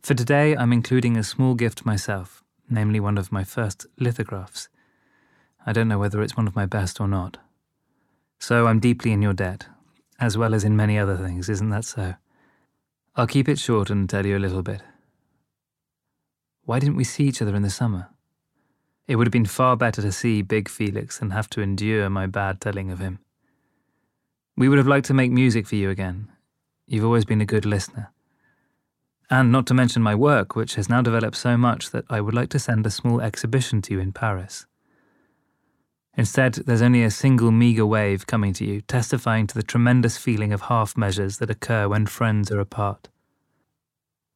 For 0.00 0.14
today, 0.14 0.56
I'm 0.56 0.72
including 0.72 1.18
a 1.18 1.22
small 1.22 1.54
gift 1.54 1.84
myself, 1.84 2.42
namely 2.70 3.00
one 3.00 3.18
of 3.18 3.30
my 3.30 3.44
first 3.44 3.84
lithographs. 4.00 4.70
I 5.66 5.74
don't 5.74 5.88
know 5.88 5.98
whether 5.98 6.22
it's 6.22 6.38
one 6.38 6.48
of 6.48 6.56
my 6.56 6.64
best 6.64 7.02
or 7.02 7.06
not. 7.06 7.36
So 8.38 8.66
I'm 8.66 8.80
deeply 8.80 9.12
in 9.12 9.20
your 9.20 9.34
debt, 9.34 9.66
as 10.22 10.38
well 10.38 10.54
as 10.54 10.62
in 10.62 10.76
many 10.76 10.96
other 10.96 11.16
things, 11.16 11.48
isn't 11.48 11.70
that 11.70 11.84
so? 11.84 12.14
I'll 13.16 13.26
keep 13.26 13.48
it 13.48 13.58
short 13.58 13.90
and 13.90 14.08
tell 14.08 14.24
you 14.24 14.38
a 14.38 14.38
little 14.38 14.62
bit. 14.62 14.80
Why 16.64 16.78
didn't 16.78 16.96
we 16.96 17.02
see 17.02 17.24
each 17.24 17.42
other 17.42 17.56
in 17.56 17.62
the 17.62 17.70
summer? 17.70 18.08
It 19.08 19.16
would 19.16 19.26
have 19.26 19.32
been 19.32 19.46
far 19.46 19.76
better 19.76 20.00
to 20.00 20.12
see 20.12 20.40
Big 20.42 20.68
Felix 20.68 21.18
than 21.18 21.30
have 21.30 21.50
to 21.50 21.60
endure 21.60 22.08
my 22.08 22.26
bad 22.26 22.60
telling 22.60 22.92
of 22.92 23.00
him. 23.00 23.18
We 24.56 24.68
would 24.68 24.78
have 24.78 24.86
liked 24.86 25.06
to 25.06 25.14
make 25.14 25.32
music 25.32 25.66
for 25.66 25.74
you 25.74 25.90
again. 25.90 26.30
You've 26.86 27.04
always 27.04 27.24
been 27.24 27.40
a 27.40 27.46
good 27.46 27.66
listener. 27.66 28.12
And 29.28 29.50
not 29.50 29.66
to 29.66 29.74
mention 29.74 30.02
my 30.02 30.14
work, 30.14 30.54
which 30.54 30.76
has 30.76 30.88
now 30.88 31.02
developed 31.02 31.36
so 31.36 31.56
much 31.56 31.90
that 31.90 32.04
I 32.08 32.20
would 32.20 32.34
like 32.34 32.50
to 32.50 32.60
send 32.60 32.86
a 32.86 32.90
small 32.90 33.20
exhibition 33.20 33.82
to 33.82 33.94
you 33.94 33.98
in 33.98 34.12
Paris. 34.12 34.66
Instead, 36.16 36.54
there's 36.54 36.82
only 36.82 37.02
a 37.02 37.10
single 37.10 37.50
meagre 37.50 37.86
wave 37.86 38.26
coming 38.26 38.52
to 38.52 38.64
you, 38.66 38.80
testifying 38.82 39.46
to 39.46 39.54
the 39.54 39.62
tremendous 39.62 40.18
feeling 40.18 40.52
of 40.52 40.62
half 40.62 40.96
measures 40.96 41.38
that 41.38 41.50
occur 41.50 41.88
when 41.88 42.06
friends 42.06 42.50
are 42.50 42.60
apart. 42.60 43.08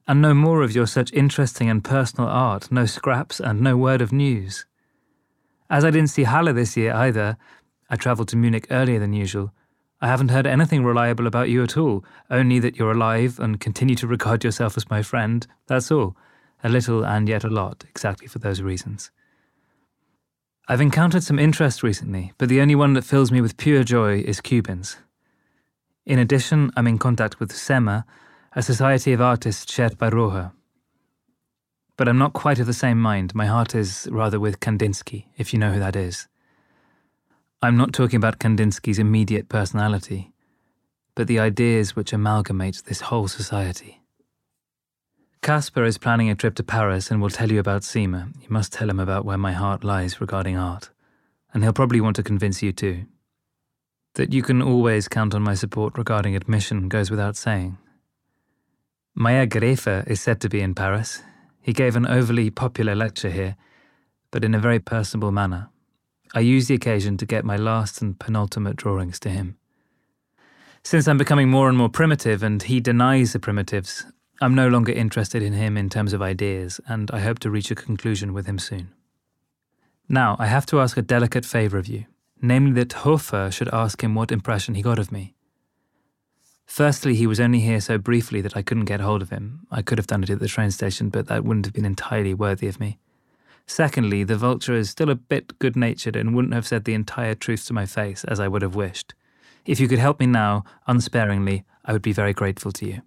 And 0.08 0.22
no 0.22 0.32
more 0.32 0.62
of 0.62 0.74
your 0.74 0.86
such 0.86 1.12
interesting 1.12 1.68
and 1.68 1.84
personal 1.84 2.28
art, 2.28 2.70
no 2.70 2.86
scraps, 2.86 3.40
and 3.40 3.60
no 3.60 3.76
word 3.76 4.00
of 4.00 4.12
news. 4.12 4.64
As 5.68 5.84
I 5.84 5.90
didn't 5.90 6.10
see 6.10 6.22
Haller 6.22 6.52
this 6.52 6.76
year 6.76 6.94
either, 6.94 7.36
I 7.90 7.96
travelled 7.96 8.28
to 8.28 8.36
Munich 8.36 8.68
earlier 8.70 8.98
than 8.98 9.12
usual, 9.12 9.52
I 10.00 10.08
haven't 10.08 10.28
heard 10.28 10.46
anything 10.46 10.84
reliable 10.84 11.26
about 11.26 11.48
you 11.48 11.62
at 11.62 11.76
all, 11.76 12.04
only 12.30 12.58
that 12.58 12.76
you're 12.76 12.92
alive 12.92 13.40
and 13.40 13.58
continue 13.58 13.94
to 13.96 14.06
regard 14.06 14.44
yourself 14.44 14.76
as 14.76 14.90
my 14.90 15.02
friend. 15.02 15.46
That's 15.68 15.90
all. 15.90 16.16
A 16.62 16.68
little 16.68 17.04
and 17.04 17.28
yet 17.28 17.44
a 17.44 17.48
lot, 17.48 17.84
exactly 17.88 18.26
for 18.26 18.38
those 18.38 18.60
reasons. 18.60 19.10
I've 20.68 20.80
encountered 20.80 21.22
some 21.22 21.38
interest 21.38 21.84
recently, 21.84 22.32
but 22.38 22.48
the 22.48 22.60
only 22.60 22.74
one 22.74 22.94
that 22.94 23.04
fills 23.04 23.30
me 23.30 23.40
with 23.40 23.56
pure 23.56 23.84
joy 23.84 24.18
is 24.18 24.40
Kubin's. 24.40 24.96
In 26.04 26.18
addition, 26.18 26.72
I'm 26.76 26.88
in 26.88 26.98
contact 26.98 27.38
with 27.38 27.54
SEMA, 27.54 28.04
a 28.52 28.62
society 28.62 29.12
of 29.12 29.20
artists 29.20 29.64
chaired 29.64 29.96
by 29.96 30.10
Roja. 30.10 30.50
But 31.96 32.08
I'm 32.08 32.18
not 32.18 32.32
quite 32.32 32.58
of 32.58 32.66
the 32.66 32.72
same 32.72 33.00
mind. 33.00 33.32
My 33.32 33.46
heart 33.46 33.76
is 33.76 34.08
rather 34.10 34.40
with 34.40 34.58
Kandinsky, 34.58 35.26
if 35.38 35.52
you 35.52 35.60
know 35.60 35.72
who 35.72 35.78
that 35.78 35.94
is. 35.94 36.26
I'm 37.62 37.76
not 37.76 37.92
talking 37.92 38.16
about 38.16 38.40
Kandinsky's 38.40 38.98
immediate 38.98 39.48
personality, 39.48 40.32
but 41.14 41.28
the 41.28 41.38
ideas 41.38 41.94
which 41.94 42.12
amalgamate 42.12 42.82
this 42.86 43.02
whole 43.02 43.28
society. 43.28 44.02
Kaspar 45.42 45.84
is 45.84 45.98
planning 45.98 46.28
a 46.28 46.34
trip 46.34 46.54
to 46.56 46.62
Paris 46.64 47.10
and 47.10 47.20
will 47.22 47.30
tell 47.30 47.52
you 47.52 47.60
about 47.60 47.84
Sema. 47.84 48.28
You 48.40 48.48
must 48.48 48.72
tell 48.72 48.90
him 48.90 48.98
about 48.98 49.24
where 49.24 49.38
my 49.38 49.52
heart 49.52 49.84
lies 49.84 50.20
regarding 50.20 50.56
art, 50.56 50.90
and 51.54 51.62
he'll 51.62 51.72
probably 51.72 52.00
want 52.00 52.16
to 52.16 52.22
convince 52.22 52.62
you 52.62 52.72
too. 52.72 53.06
That 54.14 54.32
you 54.32 54.42
can 54.42 54.60
always 54.60 55.08
count 55.08 55.34
on 55.34 55.42
my 55.42 55.54
support 55.54 55.96
regarding 55.96 56.34
admission 56.34 56.88
goes 56.88 57.10
without 57.10 57.36
saying. 57.36 57.78
Meier-Graefe 59.14 60.06
is 60.08 60.20
said 60.20 60.40
to 60.40 60.48
be 60.48 60.60
in 60.60 60.74
Paris. 60.74 61.22
He 61.60 61.72
gave 61.72 61.96
an 61.96 62.06
overly 62.06 62.50
popular 62.50 62.94
lecture 62.94 63.30
here, 63.30 63.56
but 64.30 64.44
in 64.44 64.54
a 64.54 64.58
very 64.58 64.78
personable 64.78 65.32
manner. 65.32 65.70
I 66.34 66.40
use 66.40 66.66
the 66.66 66.74
occasion 66.74 67.16
to 67.18 67.26
get 67.26 67.44
my 67.44 67.56
last 67.56 68.02
and 68.02 68.18
penultimate 68.18 68.76
drawings 68.76 69.18
to 69.20 69.30
him. 69.30 69.56
Since 70.82 71.08
I'm 71.08 71.18
becoming 71.18 71.48
more 71.48 71.68
and 71.68 71.78
more 71.78 71.88
primitive 71.88 72.42
and 72.42 72.62
he 72.62 72.80
denies 72.80 73.32
the 73.32 73.40
primitives, 73.40 74.04
I'm 74.40 74.54
no 74.54 74.68
longer 74.68 74.92
interested 74.92 75.42
in 75.42 75.54
him 75.54 75.78
in 75.78 75.88
terms 75.88 76.12
of 76.12 76.20
ideas, 76.20 76.80
and 76.86 77.10
I 77.10 77.20
hope 77.20 77.38
to 77.40 77.50
reach 77.50 77.70
a 77.70 77.74
conclusion 77.74 78.34
with 78.34 78.46
him 78.46 78.58
soon. 78.58 78.92
Now, 80.08 80.36
I 80.38 80.46
have 80.46 80.66
to 80.66 80.80
ask 80.80 80.96
a 80.96 81.02
delicate 81.02 81.46
favour 81.46 81.78
of 81.78 81.88
you, 81.88 82.04
namely 82.42 82.72
that 82.72 82.92
Hofer 82.92 83.50
should 83.50 83.72
ask 83.72 84.04
him 84.04 84.14
what 84.14 84.30
impression 84.30 84.74
he 84.74 84.82
got 84.82 84.98
of 84.98 85.10
me. 85.10 85.34
Firstly, 86.66 87.14
he 87.14 87.26
was 87.26 87.40
only 87.40 87.60
here 87.60 87.80
so 87.80 87.96
briefly 87.96 88.40
that 88.42 88.56
I 88.56 88.62
couldn't 88.62 88.84
get 88.84 89.00
hold 89.00 89.22
of 89.22 89.30
him. 89.30 89.66
I 89.70 89.80
could 89.80 89.98
have 89.98 90.06
done 90.06 90.22
it 90.22 90.30
at 90.30 90.40
the 90.40 90.48
train 90.48 90.70
station, 90.70 91.08
but 91.08 91.28
that 91.28 91.44
wouldn't 91.44 91.64
have 91.64 91.72
been 91.72 91.84
entirely 91.86 92.34
worthy 92.34 92.66
of 92.66 92.78
me. 92.78 92.98
Secondly, 93.66 94.22
the 94.22 94.36
vulture 94.36 94.74
is 94.74 94.90
still 94.90 95.08
a 95.08 95.14
bit 95.14 95.58
good 95.58 95.76
natured 95.76 96.14
and 96.14 96.34
wouldn't 96.34 96.54
have 96.54 96.66
said 96.66 96.84
the 96.84 96.94
entire 96.94 97.34
truth 97.34 97.66
to 97.66 97.72
my 97.72 97.86
face 97.86 98.22
as 98.24 98.38
I 98.38 98.48
would 98.48 98.62
have 98.62 98.74
wished. 98.74 99.14
If 99.64 99.80
you 99.80 99.88
could 99.88 99.98
help 99.98 100.20
me 100.20 100.26
now, 100.26 100.64
unsparingly, 100.86 101.64
I 101.84 101.92
would 101.92 102.02
be 102.02 102.12
very 102.12 102.32
grateful 102.32 102.70
to 102.72 102.86
you. 102.86 103.02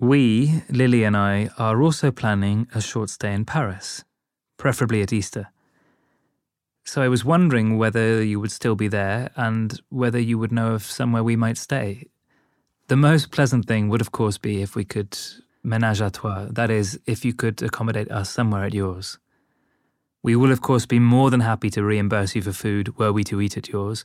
We, 0.00 0.62
Lily 0.70 1.02
and 1.02 1.16
I, 1.16 1.50
are 1.58 1.82
also 1.82 2.12
planning 2.12 2.68
a 2.72 2.80
short 2.80 3.10
stay 3.10 3.32
in 3.32 3.44
Paris, 3.44 4.04
preferably 4.56 5.02
at 5.02 5.12
Easter. 5.12 5.48
So 6.84 7.02
I 7.02 7.08
was 7.08 7.24
wondering 7.24 7.78
whether 7.78 8.22
you 8.22 8.38
would 8.38 8.52
still 8.52 8.76
be 8.76 8.86
there 8.86 9.30
and 9.34 9.80
whether 9.88 10.20
you 10.20 10.38
would 10.38 10.52
know 10.52 10.72
of 10.74 10.84
somewhere 10.84 11.24
we 11.24 11.34
might 11.34 11.58
stay. 11.58 12.06
The 12.86 12.96
most 12.96 13.32
pleasant 13.32 13.66
thing 13.66 13.88
would, 13.88 14.00
of 14.00 14.12
course, 14.12 14.38
be 14.38 14.62
if 14.62 14.76
we 14.76 14.84
could 14.84 15.18
menage 15.64 16.00
à 16.00 16.12
trois, 16.12 16.46
that 16.48 16.70
is, 16.70 17.00
if 17.04 17.24
you 17.24 17.34
could 17.34 17.60
accommodate 17.60 18.08
us 18.08 18.30
somewhere 18.30 18.64
at 18.64 18.74
yours. 18.74 19.18
We 20.22 20.36
will, 20.36 20.52
of 20.52 20.60
course, 20.60 20.86
be 20.86 21.00
more 21.00 21.28
than 21.28 21.40
happy 21.40 21.70
to 21.70 21.82
reimburse 21.82 22.36
you 22.36 22.42
for 22.42 22.52
food 22.52 22.96
were 22.98 23.12
we 23.12 23.24
to 23.24 23.40
eat 23.40 23.56
at 23.56 23.68
yours. 23.68 24.04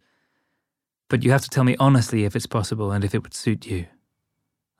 But 1.07 1.23
you 1.23 1.29
have 1.29 1.43
to 1.43 1.49
tell 1.49 1.63
me 1.63 1.75
honestly 1.79 2.25
if 2.25 2.35
it's 2.35 2.47
possible 2.47 2.91
and 2.91 3.03
if 3.03 3.13
it 3.13 3.21
would 3.21 3.35
suit 3.35 3.67
you. 3.67 3.85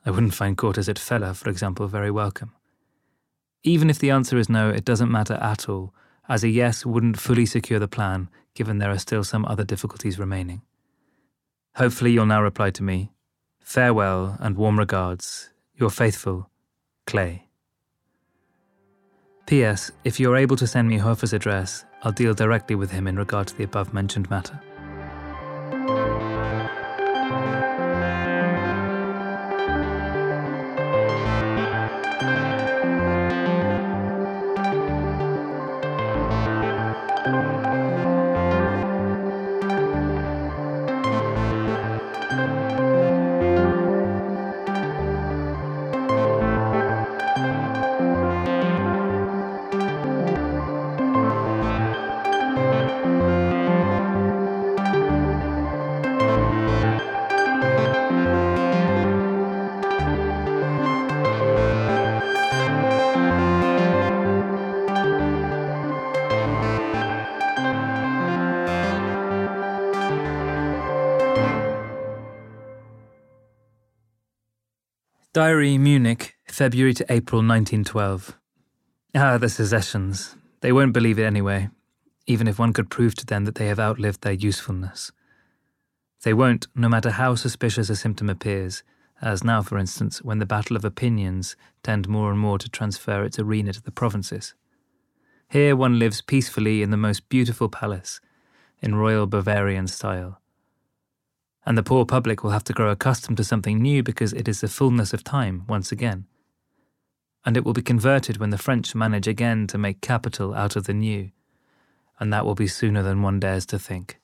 I 0.06 0.12
wouldn't 0.12 0.34
find 0.34 0.58
quarters 0.58 0.90
at 0.90 1.00
Fella, 1.00 1.34
for 1.34 1.50
example, 1.50 1.88
very 1.88 2.12
welcome. 2.12 2.52
Even 3.64 3.90
if 3.90 4.00
the 4.00 4.12
answer 4.12 4.38
is 4.38 4.50
no, 4.50 4.70
it 4.70 4.84
doesn't 4.84 5.12
matter 5.12 5.36
at 5.36 5.70
all, 5.70 5.94
as 6.28 6.44
a 6.44 6.50
yes 6.50 6.86
wouldn't 6.86 7.20
fully 7.20 7.46
secure 7.46 7.80
the 7.80 7.88
plan, 7.88 8.30
given 8.54 8.78
there 8.78 8.92
are 8.92 9.00
still 9.00 9.24
some 9.24 9.46
other 9.46 9.64
difficulties 9.64 10.20
remaining. 10.20 10.62
Hopefully, 11.76 12.12
you'll 12.12 12.26
now 12.26 12.42
reply 12.42 12.70
to 12.72 12.84
me. 12.84 13.12
Farewell 13.62 14.38
and 14.40 14.58
warm 14.58 14.78
regards, 14.78 15.50
your 15.76 15.90
faithful 15.90 16.50
Klee. 17.08 17.44
P.S. 19.46 19.92
If 20.04 20.20
you're 20.20 20.38
able 20.38 20.56
to 20.58 20.68
send 20.68 20.88
me 20.90 20.98
Hofer's 20.98 21.34
address, 21.34 21.86
I'll 22.04 22.12
deal 22.12 22.34
directly 22.34 22.76
with 22.76 22.92
him 22.92 23.08
in 23.08 23.18
regard 23.18 23.48
to 23.48 23.58
the 23.58 23.64
above 23.64 23.94
mentioned 23.94 24.30
matter. 24.30 24.60
Diary 75.44 75.78
Munich, 75.78 76.38
February 76.48 76.94
to 76.94 77.06
April 77.10 77.40
1912. 77.40 78.40
Ah, 79.14 79.38
the 79.38 79.50
secessions. 79.50 80.38
They 80.62 80.72
won't 80.72 80.94
believe 80.94 81.20
it 81.20 81.26
anyway, 81.26 81.68
even 82.26 82.48
if 82.48 82.58
one 82.58 82.72
could 82.72 82.90
prove 82.90 83.14
to 83.16 83.26
them 83.26 83.44
that 83.44 83.56
they 83.56 83.68
have 83.68 83.78
outlived 83.78 84.22
their 84.22 84.32
usefulness. 84.32 85.12
They 86.24 86.34
won't, 86.34 86.68
no 86.76 86.88
matter 86.88 87.10
how 87.10 87.36
suspicious 87.36 87.90
a 87.90 87.98
symptom 87.98 88.30
appears, 88.30 88.84
as 89.22 89.44
now, 89.44 89.62
for 89.62 89.78
instance, 89.78 90.22
when 90.22 90.40
the 90.40 90.46
battle 90.46 90.78
of 90.78 90.86
opinions 90.86 91.58
tend 91.84 92.08
more 92.08 92.32
and 92.32 92.40
more 92.40 92.58
to 92.60 92.70
transfer 92.70 93.26
its 93.26 93.38
arena 93.38 93.74
to 93.74 93.84
the 93.84 93.92
provinces. 93.92 94.54
Here 95.50 95.76
one 95.76 96.00
lives 96.00 96.22
peacefully 96.22 96.82
in 96.82 96.90
the 96.90 96.96
most 96.96 97.28
beautiful 97.28 97.68
palace, 97.68 98.22
in 98.82 98.96
royal 98.96 99.28
Bavarian 99.28 99.88
style 99.88 100.40
and 101.66 101.78
the 101.78 101.84
poor 101.84 102.06
public 102.06 102.44
will 102.44 102.52
have 102.52 102.64
to 102.66 102.74
grow 102.74 102.90
accustomed 102.90 103.38
to 103.38 103.44
something 103.44 103.82
new 103.82 104.04
because 104.04 104.34
it 104.34 104.48
is 104.48 104.62
the 104.62 104.68
fullness 104.68 105.14
of 105.14 105.24
time 105.24 105.64
once 105.68 105.92
again. 105.92 106.26
And 107.46 107.58
it 107.58 107.66
will 107.66 107.74
be 107.74 107.82
converted 107.82 108.38
when 108.38 108.50
the 108.50 108.58
French 108.58 108.96
manage 108.96 109.28
again 109.28 109.68
to 109.68 109.78
make 109.78 110.02
capital 110.02 110.54
out 110.54 110.76
of 110.76 110.86
the 110.86 110.94
new, 110.94 111.32
and 112.20 112.32
that 112.32 112.46
will 112.46 112.56
be 112.56 112.68
sooner 112.68 113.04
than 113.04 113.22
one 113.22 113.40
dares 113.40 113.66
to 113.68 113.80
think. 113.80 114.20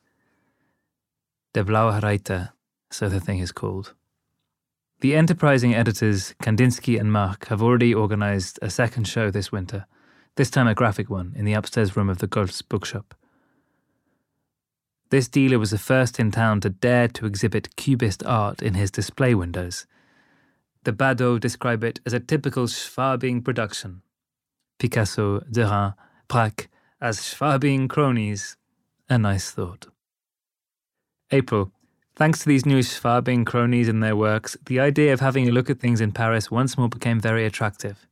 Der 1.53 1.63
Blaue 1.63 1.99
Reiter, 2.01 2.53
so 2.91 3.09
the 3.09 3.19
thing 3.19 3.39
is 3.39 3.51
called. 3.51 3.93
The 5.01 5.15
enterprising 5.15 5.73
editors 5.73 6.35
Kandinsky 6.43 6.99
and 6.99 7.11
Marc 7.11 7.47
have 7.47 7.61
already 7.61 7.93
organized 7.93 8.59
a 8.61 8.69
second 8.69 9.05
show 9.05 9.31
this 9.31 9.51
winter, 9.51 9.85
this 10.35 10.49
time 10.49 10.67
a 10.67 10.75
graphic 10.75 11.09
one, 11.09 11.33
in 11.35 11.45
the 11.45 11.53
upstairs 11.53 11.95
room 11.95 12.09
of 12.09 12.17
the 12.17 12.27
Goltz's 12.27 12.61
bookshop. 12.61 13.15
This 15.09 15.27
dealer 15.27 15.57
was 15.57 15.71
the 15.71 15.79
first 15.79 16.19
in 16.19 16.31
town 16.31 16.61
to 16.61 16.69
dare 16.69 17.07
to 17.09 17.25
exhibit 17.25 17.75
Cubist 17.75 18.23
art 18.25 18.61
in 18.61 18.75
his 18.75 18.91
display 18.91 19.33
windows. 19.33 19.87
The 20.83 20.93
Badauds 20.93 21.39
describe 21.39 21.83
it 21.83 21.99
as 22.05 22.13
a 22.13 22.19
typical 22.19 22.65
Schwabing 22.67 23.43
production. 23.43 24.03
Picasso, 24.77 25.39
Derain, 25.51 25.95
Braque 26.27 26.69
as 27.01 27.19
Schwabing 27.19 27.89
cronies. 27.89 28.55
A 29.09 29.17
nice 29.17 29.49
thought. 29.49 29.87
April. 31.31 31.71
Thanks 32.15 32.39
to 32.39 32.45
these 32.47 32.65
new 32.65 32.79
Schwabing 32.79 33.45
cronies 33.45 33.87
and 33.87 34.03
their 34.03 34.15
works, 34.15 34.57
the 34.65 34.79
idea 34.79 35.11
of 35.13 35.21
having 35.21 35.47
a 35.47 35.51
look 35.51 35.69
at 35.69 35.79
things 35.79 36.01
in 36.01 36.11
Paris 36.11 36.51
once 36.51 36.77
more 36.77 36.89
became 36.89 37.19
very 37.19 37.45
attractive. 37.45 38.05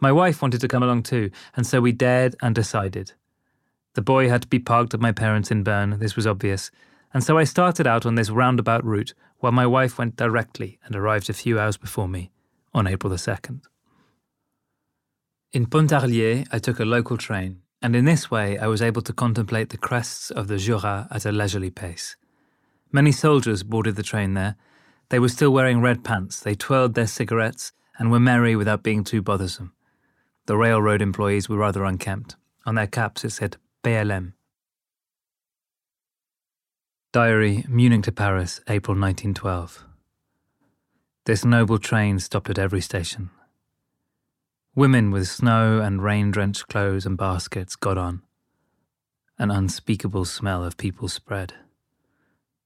My 0.00 0.12
wife 0.12 0.40
wanted 0.40 0.60
to 0.60 0.68
come 0.68 0.82
along 0.82 1.04
too, 1.04 1.30
and 1.56 1.66
so 1.66 1.80
we 1.80 1.92
dared 1.92 2.36
and 2.42 2.54
decided. 2.54 3.12
The 3.94 4.02
boy 4.02 4.28
had 4.28 4.42
to 4.42 4.48
be 4.48 4.58
parked 4.58 4.92
at 4.92 5.00
my 5.00 5.12
parents 5.12 5.50
in 5.50 5.62
Bern, 5.62 5.98
this 5.98 6.16
was 6.16 6.26
obvious, 6.26 6.70
and 7.12 7.22
so 7.22 7.38
I 7.38 7.44
started 7.44 7.86
out 7.86 8.04
on 8.04 8.16
this 8.16 8.30
roundabout 8.30 8.84
route 8.84 9.14
while 9.38 9.52
my 9.52 9.66
wife 9.66 9.98
went 9.98 10.16
directly 10.16 10.78
and 10.84 10.96
arrived 10.96 11.30
a 11.30 11.34
few 11.34 11.58
hours 11.58 11.76
before 11.76 12.08
me, 12.08 12.32
on 12.72 12.86
April 12.88 13.08
the 13.08 13.16
2nd. 13.16 13.62
In 15.52 15.66
Pontarlier, 15.66 16.44
I 16.50 16.58
took 16.58 16.80
a 16.80 16.84
local 16.84 17.16
train, 17.16 17.60
and 17.80 17.94
in 17.94 18.04
this 18.04 18.30
way 18.30 18.58
I 18.58 18.66
was 18.66 18.82
able 18.82 19.02
to 19.02 19.12
contemplate 19.12 19.68
the 19.68 19.78
crests 19.78 20.32
of 20.32 20.48
the 20.48 20.58
Jura 20.58 21.06
at 21.12 21.24
a 21.24 21.30
leisurely 21.30 21.70
pace. 21.70 22.16
Many 22.90 23.12
soldiers 23.12 23.62
boarded 23.62 23.94
the 23.94 24.02
train 24.02 24.34
there. 24.34 24.56
They 25.10 25.20
were 25.20 25.28
still 25.28 25.52
wearing 25.52 25.80
red 25.80 26.02
pants, 26.02 26.40
they 26.40 26.56
twirled 26.56 26.94
their 26.94 27.06
cigarettes, 27.06 27.70
and 27.96 28.10
were 28.10 28.18
merry 28.18 28.56
without 28.56 28.82
being 28.82 29.04
too 29.04 29.22
bothersome. 29.22 29.72
The 30.46 30.56
railroad 30.56 31.00
employees 31.00 31.48
were 31.48 31.58
rather 31.58 31.84
unkempt. 31.84 32.34
On 32.66 32.74
their 32.74 32.88
caps 32.88 33.24
it 33.24 33.30
said 33.30 33.56
PLM. 33.84 34.32
Diary 37.12 37.66
Munich 37.68 38.04
to 38.04 38.12
Paris, 38.12 38.62
April 38.66 38.98
1912. 38.98 39.84
This 41.26 41.44
noble 41.44 41.78
train 41.78 42.18
stopped 42.18 42.48
at 42.48 42.58
every 42.58 42.80
station. 42.80 43.28
Women 44.74 45.10
with 45.10 45.28
snow 45.28 45.80
and 45.80 46.02
rain 46.02 46.30
drenched 46.30 46.66
clothes 46.68 47.04
and 47.04 47.18
baskets 47.18 47.76
got 47.76 47.98
on. 47.98 48.22
An 49.38 49.50
unspeakable 49.50 50.24
smell 50.24 50.64
of 50.64 50.78
people 50.78 51.08
spread. 51.08 51.52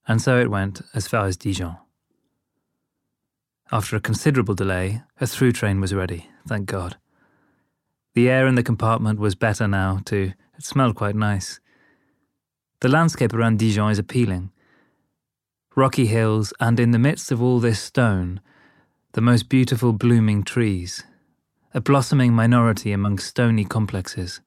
And 0.07 0.23
so 0.23 0.39
it 0.39 0.53
went 0.53 0.83
as 0.95 1.09
far 1.09 1.27
as 1.27 1.37
Dijon. 1.37 1.79
After 3.73 3.97
a 3.97 4.01
considerable 4.01 4.55
delay, 4.55 5.03
a 5.21 5.27
through 5.27 5.51
train 5.51 5.81
was 5.81 5.93
ready, 5.93 6.31
thank 6.47 6.67
God. 6.67 6.97
The 8.15 8.31
air 8.31 8.47
in 8.47 8.55
the 8.55 8.63
compartment 8.63 9.19
was 9.19 9.35
better 9.35 9.67
now, 9.67 10.01
too, 10.05 10.33
it 10.59 10.65
smelled 10.65 10.97
quite 10.97 11.15
nice. 11.15 11.61
The 12.81 12.89
landscape 12.89 13.33
around 13.33 13.59
Dijon 13.59 13.91
is 13.91 13.99
appealing. 13.99 14.51
Rocky 15.77 16.07
hills, 16.07 16.53
and 16.59 16.81
in 16.81 16.91
the 16.91 16.99
midst 16.99 17.31
of 17.31 17.41
all 17.41 17.61
this 17.61 17.81
stone, 17.81 18.41
the 19.13 19.21
most 19.21 19.49
beautiful 19.49 19.93
blooming 19.93 20.43
trees, 20.43 21.05
a 21.73 21.81
blossoming 21.81 22.33
minority 22.33 22.93
among 22.93 23.19
stony 23.19 23.65
complexes. 23.65 24.41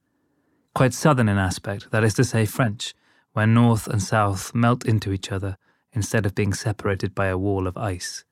Quite 0.75 0.93
southern 0.93 1.29
in 1.29 1.37
aspect, 1.37 1.91
that 1.91 2.03
is 2.03 2.13
to 2.15 2.23
say, 2.23 2.45
French, 2.45 2.93
where 3.33 3.47
north 3.47 3.87
and 3.87 4.01
south 4.01 4.53
melt 4.53 4.85
into 4.85 5.11
each 5.11 5.31
other 5.31 5.57
instead 5.93 6.25
of 6.25 6.35
being 6.35 6.53
separated 6.53 7.15
by 7.15 7.27
a 7.27 7.37
wall 7.37 7.67
of 7.67 7.77
ice. 7.77 8.25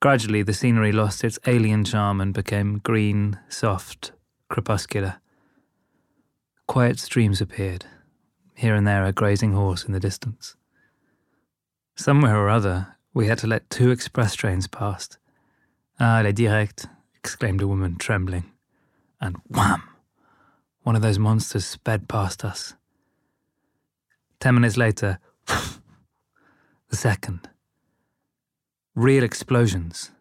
Gradually, 0.00 0.42
the 0.42 0.54
scenery 0.54 0.92
lost 0.92 1.24
its 1.24 1.38
alien 1.46 1.84
charm 1.84 2.20
and 2.20 2.32
became 2.32 2.78
green, 2.78 3.38
soft, 3.48 4.12
crepuscular. 4.48 5.20
Quiet 6.70 7.00
streams 7.00 7.40
appeared, 7.40 7.86
here 8.54 8.76
and 8.76 8.86
there 8.86 9.04
a 9.04 9.12
grazing 9.12 9.54
horse 9.54 9.82
in 9.82 9.92
the 9.92 9.98
distance. 9.98 10.54
Somewhere 11.96 12.36
or 12.36 12.48
other, 12.48 12.96
we 13.12 13.26
had 13.26 13.38
to 13.38 13.48
let 13.48 13.68
two 13.70 13.90
express 13.90 14.36
trains 14.36 14.68
past. 14.68 15.18
Ah, 15.98 16.20
les 16.22 16.30
directs, 16.32 16.86
exclaimed 17.16 17.60
a 17.60 17.66
woman, 17.66 17.96
trembling. 17.96 18.52
And 19.20 19.38
wham! 19.48 19.82
One 20.84 20.94
of 20.94 21.02
those 21.02 21.18
monsters 21.18 21.66
sped 21.66 22.08
past 22.08 22.44
us. 22.44 22.74
Ten 24.38 24.54
minutes 24.54 24.76
later, 24.76 25.18
the 25.48 26.96
second. 26.96 27.48
Real 28.94 29.24
explosions. 29.24 30.12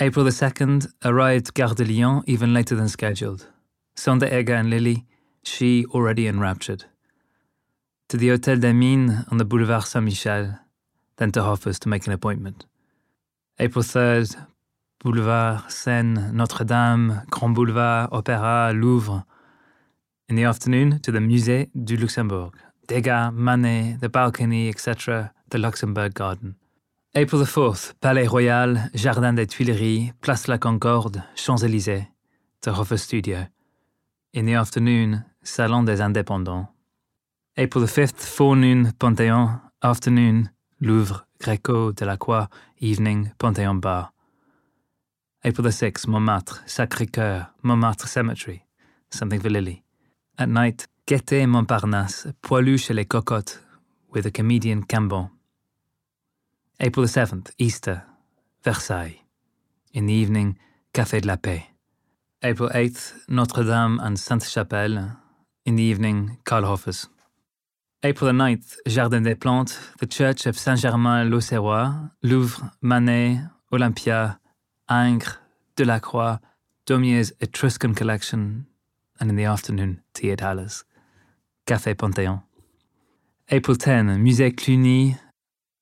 April 0.00 0.24
the 0.24 0.32
2nd 0.32 0.92
arrived 1.04 1.54
Gare 1.54 1.74
de 1.74 1.84
Lyon 1.84 2.24
even 2.26 2.52
later 2.52 2.74
than 2.74 2.88
scheduled. 2.88 3.46
Sonderegger 3.98 4.54
and 4.54 4.70
Lily, 4.70 5.04
she 5.42 5.84
already 5.86 6.28
enraptured. 6.28 6.84
To 8.08 8.16
the 8.16 8.28
Hotel 8.28 8.58
des 8.60 8.72
Mines 8.72 9.24
on 9.28 9.38
the 9.38 9.44
Boulevard 9.44 9.86
Saint 9.86 10.04
Michel, 10.04 10.56
then 11.16 11.32
to 11.32 11.42
Hofer's 11.42 11.80
to 11.80 11.88
make 11.88 12.06
an 12.06 12.12
appointment. 12.12 12.66
April 13.58 13.82
3rd, 13.82 14.36
Boulevard 15.00 15.68
Seine, 15.68 16.30
Notre 16.32 16.64
Dame, 16.64 17.22
Grand 17.28 17.54
Boulevard, 17.54 18.08
Opéra, 18.12 18.72
Louvre. 18.72 19.24
In 20.28 20.36
the 20.36 20.44
afternoon, 20.44 21.00
to 21.00 21.10
the 21.10 21.18
Musée 21.18 21.68
du 21.74 21.96
Luxembourg, 21.96 22.52
Degas, 22.86 23.32
Manet, 23.32 23.98
the 24.00 24.08
balcony, 24.08 24.68
etc., 24.68 25.32
the 25.50 25.58
Luxembourg 25.58 26.14
Garden. 26.14 26.54
April 27.16 27.40
the 27.40 27.50
4th, 27.50 27.94
Palais 28.00 28.28
Royal, 28.28 28.90
Jardin 28.94 29.32
des 29.32 29.48
Tuileries, 29.48 30.12
Place 30.20 30.46
La 30.46 30.58
Concorde, 30.58 31.24
Champs-Élysées, 31.34 32.06
to 32.60 32.70
Hofer's 32.70 33.02
studio. 33.02 33.48
In 34.34 34.44
the 34.44 34.54
afternoon, 34.54 35.24
Salon 35.42 35.84
des 35.84 36.02
Indépendants. 36.02 36.68
April 37.56 37.86
the 37.86 37.90
5th, 37.90 38.20
forenoon, 38.20 38.92
Panthéon, 38.98 39.58
Afternoon, 39.82 40.50
Louvre, 40.80 41.26
Greco, 41.40 41.92
Delacroix. 41.92 42.48
Evening, 42.80 43.32
Panthéon 43.38 43.80
Bar. 43.80 44.12
April 45.44 45.64
the 45.64 45.70
6th, 45.70 46.06
Montmartre, 46.06 46.62
Sacré-Cœur, 46.66 47.54
Montmartre 47.62 48.06
Cemetery. 48.06 48.66
Something 49.10 49.40
for 49.40 49.48
Lily. 49.48 49.82
At 50.36 50.48
night, 50.48 50.86
Gaîté 51.06 51.46
Montparnasse, 51.46 52.28
Poilu 52.42 52.76
chez 52.76 52.92
les 52.92 53.06
Cocottes, 53.06 53.58
with 54.12 54.24
the 54.24 54.30
comedian 54.30 54.82
Cambon. 54.82 55.30
April 56.80 57.06
the 57.06 57.10
7th, 57.10 57.50
Easter, 57.58 58.02
Versailles. 58.62 59.24
In 59.94 60.06
the 60.06 60.12
evening, 60.12 60.58
Café 60.92 61.22
de 61.22 61.26
la 61.26 61.38
Paix. 61.38 61.62
April 62.44 62.70
8th, 62.72 63.14
Notre 63.28 63.64
Dame 63.64 63.98
and 64.00 64.16
Sainte 64.16 64.44
Chapelle. 64.44 65.16
In 65.66 65.74
the 65.74 65.82
evening, 65.82 66.38
Karl 66.44 66.64
Hoffers. 66.66 67.08
April 68.04 68.30
9th, 68.32 68.76
Jardin 68.86 69.22
des 69.22 69.34
Plantes, 69.34 69.76
the 69.98 70.06
Church 70.06 70.46
of 70.46 70.56
Saint-Germain-l'Auxerrois, 70.56 71.94
Louvre, 72.22 72.70
Manet, 72.80 73.40
Olympia, 73.72 74.38
Ingres, 74.88 75.40
Delacroix, 75.74 76.38
Daumier's 76.86 77.32
Etruscan 77.40 77.92
collection, 77.92 78.66
and 79.18 79.30
in 79.30 79.34
the 79.34 79.44
afternoon, 79.44 80.00
Halles. 80.40 80.84
Café 81.66 81.96
Panthéon. 81.96 82.42
April 83.50 83.76
10, 83.76 84.16
Musée 84.16 84.52
Cluny, 84.52 85.16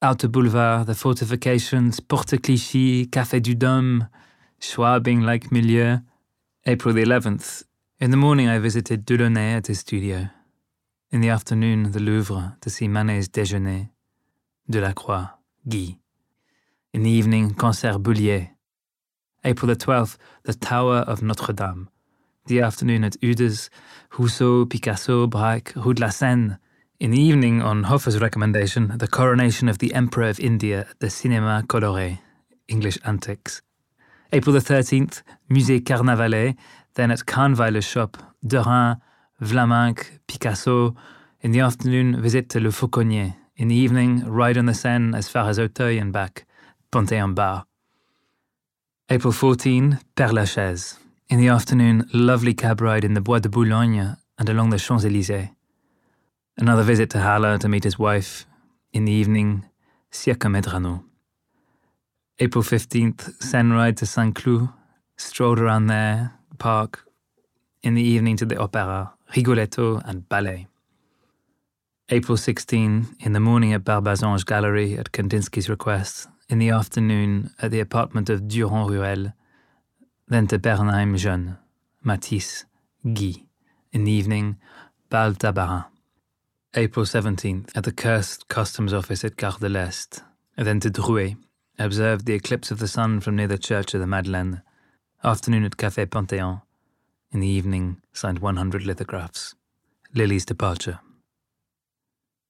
Outer 0.00 0.28
Boulevard, 0.28 0.86
the 0.86 0.94
fortifications, 0.94 2.00
Porte 2.00 2.40
Clichy, 2.40 3.08
Café 3.08 3.42
du 3.42 3.54
Dôme, 3.54 4.08
Schwabing 4.58 5.20
like 5.20 5.52
milieu. 5.52 6.00
April 6.68 6.92
the 6.92 7.04
11th. 7.04 7.62
In 8.00 8.10
the 8.10 8.16
morning, 8.16 8.48
I 8.48 8.58
visited 8.58 9.06
Delaunay 9.06 9.56
at 9.56 9.68
his 9.68 9.78
studio. 9.78 10.30
In 11.12 11.20
the 11.20 11.28
afternoon, 11.28 11.92
the 11.92 12.00
Louvre 12.00 12.56
to 12.60 12.68
see 12.68 12.88
Manet's 12.88 13.28
Déjeuner. 13.28 13.90
Delacroix, 14.68 15.28
Guy. 15.68 15.98
In 16.92 17.04
the 17.04 17.10
evening, 17.10 17.54
Concert 17.54 18.02
Boulier. 18.02 18.50
April 19.44 19.68
the 19.68 19.76
12th, 19.76 20.16
the 20.42 20.54
Tower 20.54 21.04
of 21.06 21.22
Notre 21.22 21.52
Dame. 21.52 21.88
The 22.46 22.62
afternoon 22.62 23.04
at 23.04 23.16
Uhde's, 23.22 23.70
Rousseau, 24.18 24.66
Picasso, 24.66 25.28
Braque, 25.28 25.72
Rue 25.76 25.94
de 25.94 26.00
la 26.00 26.10
Seine. 26.10 26.58
In 26.98 27.12
the 27.12 27.20
evening, 27.20 27.62
on 27.62 27.84
Hofer's 27.84 28.20
recommendation, 28.20 28.98
the 28.98 29.06
coronation 29.06 29.68
of 29.68 29.78
the 29.78 29.94
Emperor 29.94 30.30
of 30.30 30.40
India 30.40 30.80
at 30.80 30.98
the 30.98 31.06
Cinéma 31.06 31.64
Coloré, 31.68 32.18
English 32.66 32.98
Antics. 33.04 33.62
April 34.32 34.52
the 34.52 34.60
13th, 34.60 35.22
Musée 35.50 35.84
Carnavalet, 35.84 36.56
then 36.94 37.10
at 37.10 37.26
Kahnweiler's 37.26 37.84
shop, 37.84 38.16
Derain, 38.44 39.00
Vlaminck, 39.40 40.18
Picasso. 40.26 40.96
In 41.40 41.52
the 41.52 41.60
afternoon, 41.60 42.20
visit 42.20 42.48
to 42.50 42.60
Le 42.60 42.70
Fauconnier. 42.70 43.34
In 43.56 43.68
the 43.68 43.74
evening, 43.74 44.24
ride 44.26 44.58
on 44.58 44.66
the 44.66 44.74
Seine 44.74 45.14
as 45.14 45.28
far 45.28 45.48
as 45.48 45.58
Auteuil 45.58 46.00
and 46.00 46.12
back, 46.12 46.46
Panthéon 46.90 47.34
Bar. 47.34 47.66
April 49.08 49.32
14, 49.32 50.00
Père 50.16 50.32
Lachaise. 50.32 50.98
In 51.28 51.38
the 51.38 51.48
afternoon, 51.48 52.08
lovely 52.12 52.54
cab 52.54 52.80
ride 52.80 53.04
in 53.04 53.14
the 53.14 53.20
Bois 53.20 53.40
de 53.40 53.48
Boulogne 53.48 54.16
and 54.38 54.48
along 54.48 54.70
the 54.70 54.78
Champs-Élysées. 54.78 55.50
Another 56.56 56.82
visit 56.82 57.10
to 57.10 57.20
Haller 57.20 57.58
to 57.58 57.68
meet 57.68 57.84
his 57.84 57.98
wife. 57.98 58.46
In 58.92 59.04
the 59.04 59.12
evening, 59.12 59.64
Cirque 60.10 60.48
Medrano. 60.48 61.04
April 62.38 62.62
15th, 62.62 63.42
Seine 63.42 63.72
ride 63.72 63.96
to 63.96 64.04
Saint 64.04 64.34
Cloud, 64.34 64.68
strolled 65.16 65.58
around 65.58 65.86
there, 65.86 66.34
park. 66.58 67.08
In 67.82 67.94
the 67.94 68.02
evening 68.02 68.36
to 68.36 68.44
the 68.44 68.58
Opera, 68.58 69.14
Rigoletto 69.34 70.02
and 70.04 70.28
ballet. 70.28 70.66
April 72.10 72.36
16, 72.36 73.16
in 73.20 73.32
the 73.32 73.40
morning 73.40 73.72
at 73.72 73.84
Barbazange 73.84 74.44
Gallery 74.44 74.98
at 74.98 75.12
Kandinsky's 75.12 75.70
request, 75.70 76.28
in 76.50 76.58
the 76.58 76.68
afternoon 76.68 77.54
at 77.62 77.70
the 77.70 77.80
apartment 77.80 78.28
of 78.28 78.46
Durand 78.48 78.90
Ruel, 78.90 79.32
then 80.28 80.46
to 80.48 80.58
Bernheim 80.58 81.16
Jeune, 81.16 81.56
Matisse, 82.04 82.66
Guy, 83.14 83.46
in 83.92 84.04
the 84.04 84.12
evening, 84.12 84.58
Bal 85.08 85.32
Tabarin. 85.32 85.86
April 86.74 87.06
17th, 87.06 87.74
at 87.74 87.84
the 87.84 87.92
cursed 87.92 88.46
customs 88.48 88.92
office 88.92 89.24
at 89.24 89.38
Gare 89.38 89.58
de 89.58 89.70
l'Est, 89.70 90.22
then 90.58 90.80
to 90.80 90.90
Drouot, 90.90 91.36
observed 91.78 92.26
the 92.26 92.34
eclipse 92.34 92.70
of 92.70 92.78
the 92.78 92.88
sun 92.88 93.20
from 93.20 93.36
near 93.36 93.48
the 93.48 93.58
Church 93.58 93.94
of 93.94 94.00
the 94.00 94.06
Madeleine. 94.06 94.62
Afternoon 95.22 95.64
at 95.64 95.76
Café 95.76 96.06
Panthéon. 96.06 96.62
In 97.32 97.40
the 97.40 97.46
evening, 97.48 98.00
signed 98.12 98.38
100 98.38 98.84
lithographs. 98.84 99.54
Lily's 100.14 100.46
departure. 100.46 101.00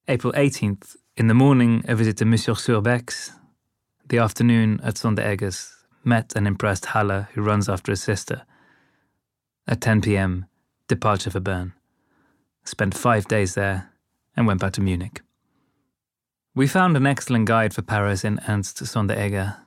April 0.08 0.32
18th, 0.34 0.96
in 1.16 1.26
the 1.26 1.34
morning, 1.34 1.82
a 1.88 1.96
visit 1.96 2.18
to 2.18 2.24
Monsieur 2.24 2.54
Surbek's. 2.54 3.32
The 4.08 4.18
afternoon 4.18 4.80
at 4.84 4.94
Sondereggers, 4.94 5.72
met 6.04 6.32
and 6.36 6.46
impressed 6.46 6.86
Haller, 6.86 7.28
who 7.32 7.42
runs 7.42 7.68
after 7.68 7.90
his 7.90 8.02
sister. 8.02 8.42
At 9.66 9.80
10 9.80 10.02
p.m., 10.02 10.46
departure 10.86 11.30
for 11.30 11.40
Bern. 11.40 11.72
Spent 12.64 12.96
five 12.96 13.26
days 13.26 13.54
there 13.54 13.90
and 14.36 14.46
went 14.46 14.60
back 14.60 14.74
to 14.74 14.80
Munich. 14.80 15.22
We 16.56 16.66
found 16.66 16.96
an 16.96 17.06
excellent 17.06 17.44
guide 17.44 17.74
for 17.74 17.82
Paris 17.82 18.24
in 18.24 18.40
Ernst 18.48 18.78
Sonderegger, 18.78 19.58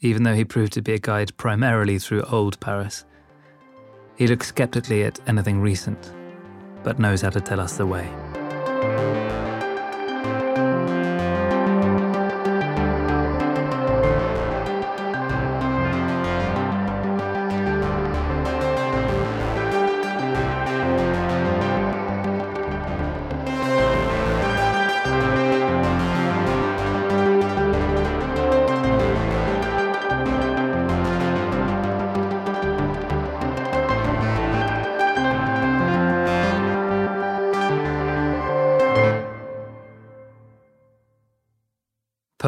even 0.00 0.22
though 0.22 0.34
he 0.34 0.46
proved 0.46 0.72
to 0.72 0.80
be 0.80 0.94
a 0.94 0.98
guide 0.98 1.36
primarily 1.36 1.98
through 1.98 2.22
old 2.22 2.58
Paris. 2.58 3.04
He 4.16 4.26
looks 4.26 4.46
skeptically 4.46 5.04
at 5.04 5.20
anything 5.28 5.60
recent, 5.60 6.10
but 6.82 6.98
knows 6.98 7.20
how 7.20 7.28
to 7.28 7.42
tell 7.42 7.60
us 7.60 7.76
the 7.76 7.84
way. 7.84 8.08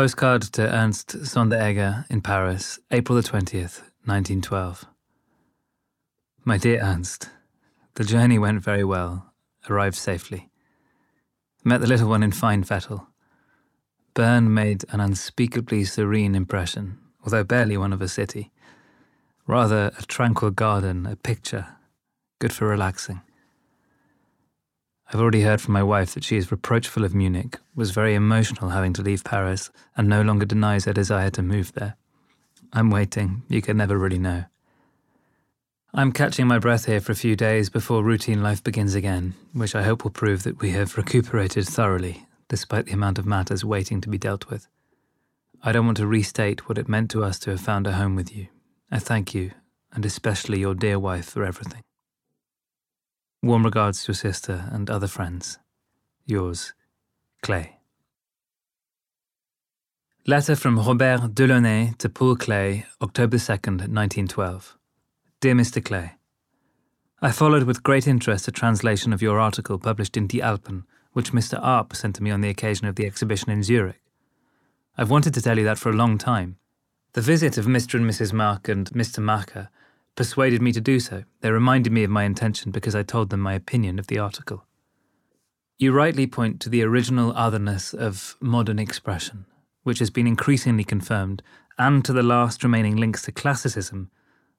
Postcard 0.01 0.41
to 0.41 0.63
Ernst 0.63 1.09
Sonderegger 1.09 2.07
in 2.09 2.23
Paris, 2.23 2.79
April 2.91 3.21
the 3.21 3.29
20th, 3.29 3.83
1912. 4.07 4.87
My 6.43 6.57
dear 6.57 6.81
Ernst, 6.81 7.29
the 7.97 8.05
journey 8.05 8.39
went 8.39 8.63
very 8.63 8.83
well, 8.83 9.35
arrived 9.69 9.97
safely. 9.97 10.49
Met 11.65 11.83
the 11.83 11.87
little 11.87 12.09
one 12.09 12.23
in 12.23 12.33
fine 12.33 12.63
fettle. 12.63 13.09
Bern 14.15 14.55
made 14.55 14.87
an 14.89 15.01
unspeakably 15.01 15.85
serene 15.85 16.35
impression, 16.35 16.99
although 17.23 17.45
barely 17.45 17.77
one 17.77 17.93
of 17.93 18.01
a 18.01 18.09
city. 18.09 18.53
Rather 19.47 19.93
a 19.99 20.03
tranquil 20.05 20.51
garden, 20.51 21.05
a 21.05 21.15
picture, 21.15 21.77
good 22.39 22.55
for 22.55 22.67
relaxing. 22.67 23.21
I've 25.13 25.21
already 25.21 25.43
heard 25.43 25.61
from 25.61 25.75
my 25.75 25.83
wife 25.83 26.15
that 26.15 26.23
she 26.23 26.37
is 26.37 26.53
reproachful 26.53 27.05
of 27.05 27.15
Munich, 27.15 27.59
was 27.75 27.91
very 27.91 28.15
emotional 28.15 28.71
having 28.71 28.93
to 28.93 29.03
leave 29.03 29.25
Paris, 29.25 29.71
and 29.97 30.09
no 30.09 30.23
longer 30.23 30.47
denies 30.47 30.85
her 30.85 30.93
desire 30.93 31.31
to 31.31 31.43
move 31.43 31.73
there. 31.73 31.97
I'm 32.73 32.91
waiting, 32.91 33.43
you 33.49 33.61
can 33.61 33.77
never 33.77 33.99
really 33.99 34.21
know. 34.21 34.45
I'm 35.93 36.13
catching 36.13 36.47
my 36.47 36.61
breath 36.61 36.87
here 36.87 37.01
for 37.01 37.11
a 37.11 37.17
few 37.17 37.35
days 37.35 37.69
before 37.69 38.05
routine 38.05 38.41
life 38.41 38.63
begins 38.63 38.95
again, 38.95 39.35
which 39.53 39.75
I 39.75 39.83
hope 39.83 40.05
will 40.05 40.13
prove 40.13 40.45
that 40.45 40.61
we 40.61 40.71
have 40.71 40.97
recuperated 40.97 41.67
thoroughly, 41.67 42.27
despite 42.49 42.87
the 42.87 42.93
amount 42.93 43.19
of 43.19 43.27
matters 43.27 43.65
waiting 43.65 44.01
to 44.03 44.09
be 44.09 44.19
dealt 44.19 44.49
with. 44.49 44.69
I 45.61 45.73
don't 45.73 45.87
want 45.87 45.99
to 45.99 46.07
restate 46.07 46.69
what 46.69 46.79
it 46.79 46.89
meant 46.89 47.11
to 47.11 47.25
us 47.25 47.41
to 47.41 47.51
have 47.51 47.61
found 47.61 47.89
a 47.89 47.93
home 47.93 48.15
with 48.15 48.35
you. 48.35 48.47
I 48.93 49.01
thank 49.01 49.35
you, 49.35 49.51
and 49.93 50.07
especially 50.07 50.61
your 50.61 50.77
dear 50.77 51.01
wife, 51.01 51.29
for 51.29 51.45
everything. 51.45 51.83
Warm 53.43 53.65
regards 53.65 54.05
to 54.05 54.09
your 54.09 54.17
sister 54.17 54.69
and 54.71 54.91
other 54.91 55.07
friends. 55.07 55.59
Yours, 56.27 56.75
Klee. 57.43 57.71
Letter 60.27 60.55
from 60.55 60.79
Robert 60.79 61.35
Delaunay 61.35 61.97
to 61.97 62.11
Paul 62.11 62.37
Klee, 62.37 62.85
October 63.01 63.39
2nd, 63.39 63.89
1912. 63.89 64.77
Dear 65.41 65.55
Mr. 65.55 65.83
Klee, 65.83 66.13
I 67.23 67.33
followed 67.33 67.63
with 67.63 67.83
great 67.83 68.07
interest 68.07 68.47
a 68.47 68.53
translation 68.53 69.11
of 69.11 69.23
your 69.23 69.41
article 69.41 69.79
published 69.79 70.19
in 70.19 70.27
Die 70.27 70.41
Alpen, 70.41 70.85
which 71.15 71.33
Mr. 71.33 71.59
Arp 71.63 71.97
sent 71.97 72.17
to 72.17 72.23
me 72.23 72.31
on 72.31 72.43
the 72.43 72.51
occasion 72.51 72.87
of 72.89 72.97
the 72.97 73.07
exhibition 73.07 73.51
in 73.51 73.63
Zurich. 73.63 74.03
I've 74.99 75.11
wanted 75.11 75.33
to 75.33 75.41
tell 75.41 75.57
you 75.57 75.65
that 75.65 75.79
for 75.79 75.89
a 75.89 75.97
long 75.97 76.19
time. 76.19 76.59
The 77.15 77.23
visit 77.23 77.57
of 77.57 77.65
Mr. 77.65 77.95
and 77.95 78.09
Mrs. 78.09 78.35
Marc 78.35 78.69
and 78.69 78.91
Mr. 78.91 79.25
Macke 79.25 79.69
persuaded 80.17 80.61
me 80.61 80.73
to 80.73 80.81
do 80.81 81.01
so. 81.01 81.25
They 81.41 81.51
reminded 81.51 81.93
me 81.93 82.05
of 82.05 82.11
my 82.11 82.25
intention 82.25 82.71
because 82.71 82.95
I 82.95 83.03
told 83.03 83.31
them 83.31 83.41
my 83.41 83.55
opinion 83.55 83.99
of 83.99 84.07
the 84.07 84.19
article. 84.19 84.65
You 85.79 85.93
rightly 85.93 86.27
point 86.27 86.61
to 86.61 86.69
the 86.69 86.83
original 86.83 87.33
otherness 87.35 87.95
of 87.95 88.37
modern 88.41 88.79
expression, 88.79 89.47
which 89.83 89.99
has 89.99 90.11
been 90.11 90.27
increasingly 90.27 90.85
confirmed, 90.85 91.43
and 91.79 92.05
to 92.05 92.13
the 92.13 92.23
last 92.23 92.63
remaining 92.63 92.97
links 92.97 93.23
to 93.23 93.33
classicism 93.33 94.11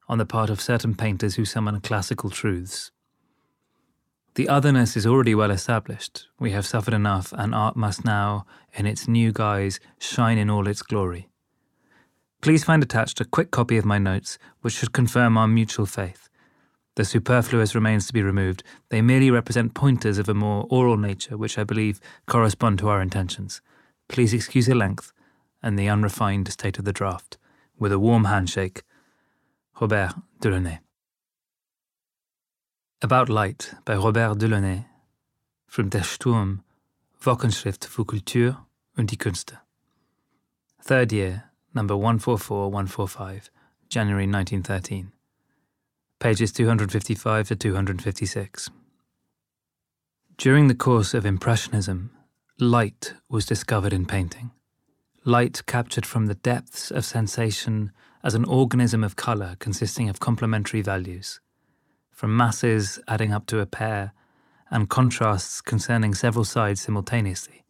on 0.08 0.18
the 0.18 0.26
part 0.26 0.50
of 0.50 0.60
certain 0.60 0.94
painters 0.94 1.36
who 1.36 1.44
summon 1.44 1.80
classical 1.80 2.28
truths. 2.28 2.90
The 4.34 4.48
otherness 4.48 4.96
is 4.96 5.06
already 5.06 5.34
well 5.34 5.50
established. 5.50 6.26
We 6.40 6.52
have 6.52 6.66
suffered 6.66 6.94
enough, 6.94 7.32
and 7.32 7.54
art 7.54 7.76
must 7.76 8.04
now, 8.04 8.46
in 8.72 8.86
its 8.86 9.06
new 9.06 9.30
guise, 9.30 9.78
shine 9.98 10.38
in 10.38 10.50
all 10.50 10.66
its 10.66 10.82
glory. 10.82 11.28
Please 12.42 12.64
find 12.64 12.82
attached 12.82 13.20
a 13.20 13.24
quick 13.24 13.52
copy 13.52 13.76
of 13.76 13.84
my 13.84 13.98
notes, 13.98 14.36
which 14.62 14.74
should 14.74 14.92
confirm 14.92 15.38
our 15.38 15.46
mutual 15.46 15.86
faith. 15.86 16.28
The 16.96 17.04
superfluous 17.04 17.74
remains 17.74 18.08
to 18.08 18.12
be 18.12 18.22
removed. 18.22 18.64
They 18.90 19.00
merely 19.00 19.30
represent 19.30 19.74
pointers 19.74 20.18
of 20.18 20.28
a 20.28 20.34
more 20.34 20.66
oral 20.68 20.96
nature, 20.96 21.38
which 21.38 21.56
I 21.56 21.62
believe 21.62 22.00
correspond 22.26 22.80
to 22.80 22.88
our 22.88 23.00
intentions. 23.00 23.62
Please 24.08 24.34
excuse 24.34 24.66
the 24.66 24.74
length 24.74 25.12
and 25.62 25.78
the 25.78 25.88
unrefined 25.88 26.52
state 26.52 26.78
of 26.78 26.84
the 26.84 26.92
draft. 26.92 27.38
With 27.78 27.92
a 27.92 27.98
warm 27.98 28.24
handshake, 28.24 28.82
Robert 29.80 30.12
Delaunay. 30.40 30.80
About 33.00 33.28
Light 33.28 33.72
by 33.84 33.94
Robert 33.94 34.38
Delaunay. 34.38 34.86
From 35.66 35.88
Der 35.90 36.02
Sturm, 36.02 36.62
Wochenschrift 37.24 37.86
für 37.86 38.04
Kultur 38.04 38.66
und 38.96 39.10
die 39.10 39.16
Künste. 39.16 39.60
Third 40.84 41.12
year, 41.12 41.51
number 41.74 41.96
144145, 41.96 43.50
January 43.88 44.26
1913 44.26 45.12
pages 46.22 46.52
255 46.52 47.48
to 47.48 47.56
256. 47.56 48.70
During 50.38 50.68
the 50.68 50.74
course 50.76 51.14
of 51.14 51.26
Impressionism, 51.26 52.12
light 52.60 53.14
was 53.28 53.44
discovered 53.44 53.92
in 53.92 54.06
painting. 54.06 54.52
Light 55.24 55.66
captured 55.66 56.06
from 56.06 56.26
the 56.26 56.36
depths 56.36 56.92
of 56.92 57.04
sensation 57.04 57.90
as 58.22 58.36
an 58.36 58.44
organism 58.44 59.02
of 59.02 59.16
colour 59.16 59.56
consisting 59.58 60.08
of 60.08 60.20
complementary 60.20 60.80
values, 60.80 61.40
from 62.12 62.36
masses 62.36 63.00
adding 63.08 63.32
up 63.32 63.46
to 63.46 63.58
a 63.58 63.66
pair, 63.66 64.12
and 64.70 64.88
contrasts 64.88 65.60
concerning 65.60 66.14
several 66.14 66.44
sides 66.44 66.82
simultaneously, 66.82 67.64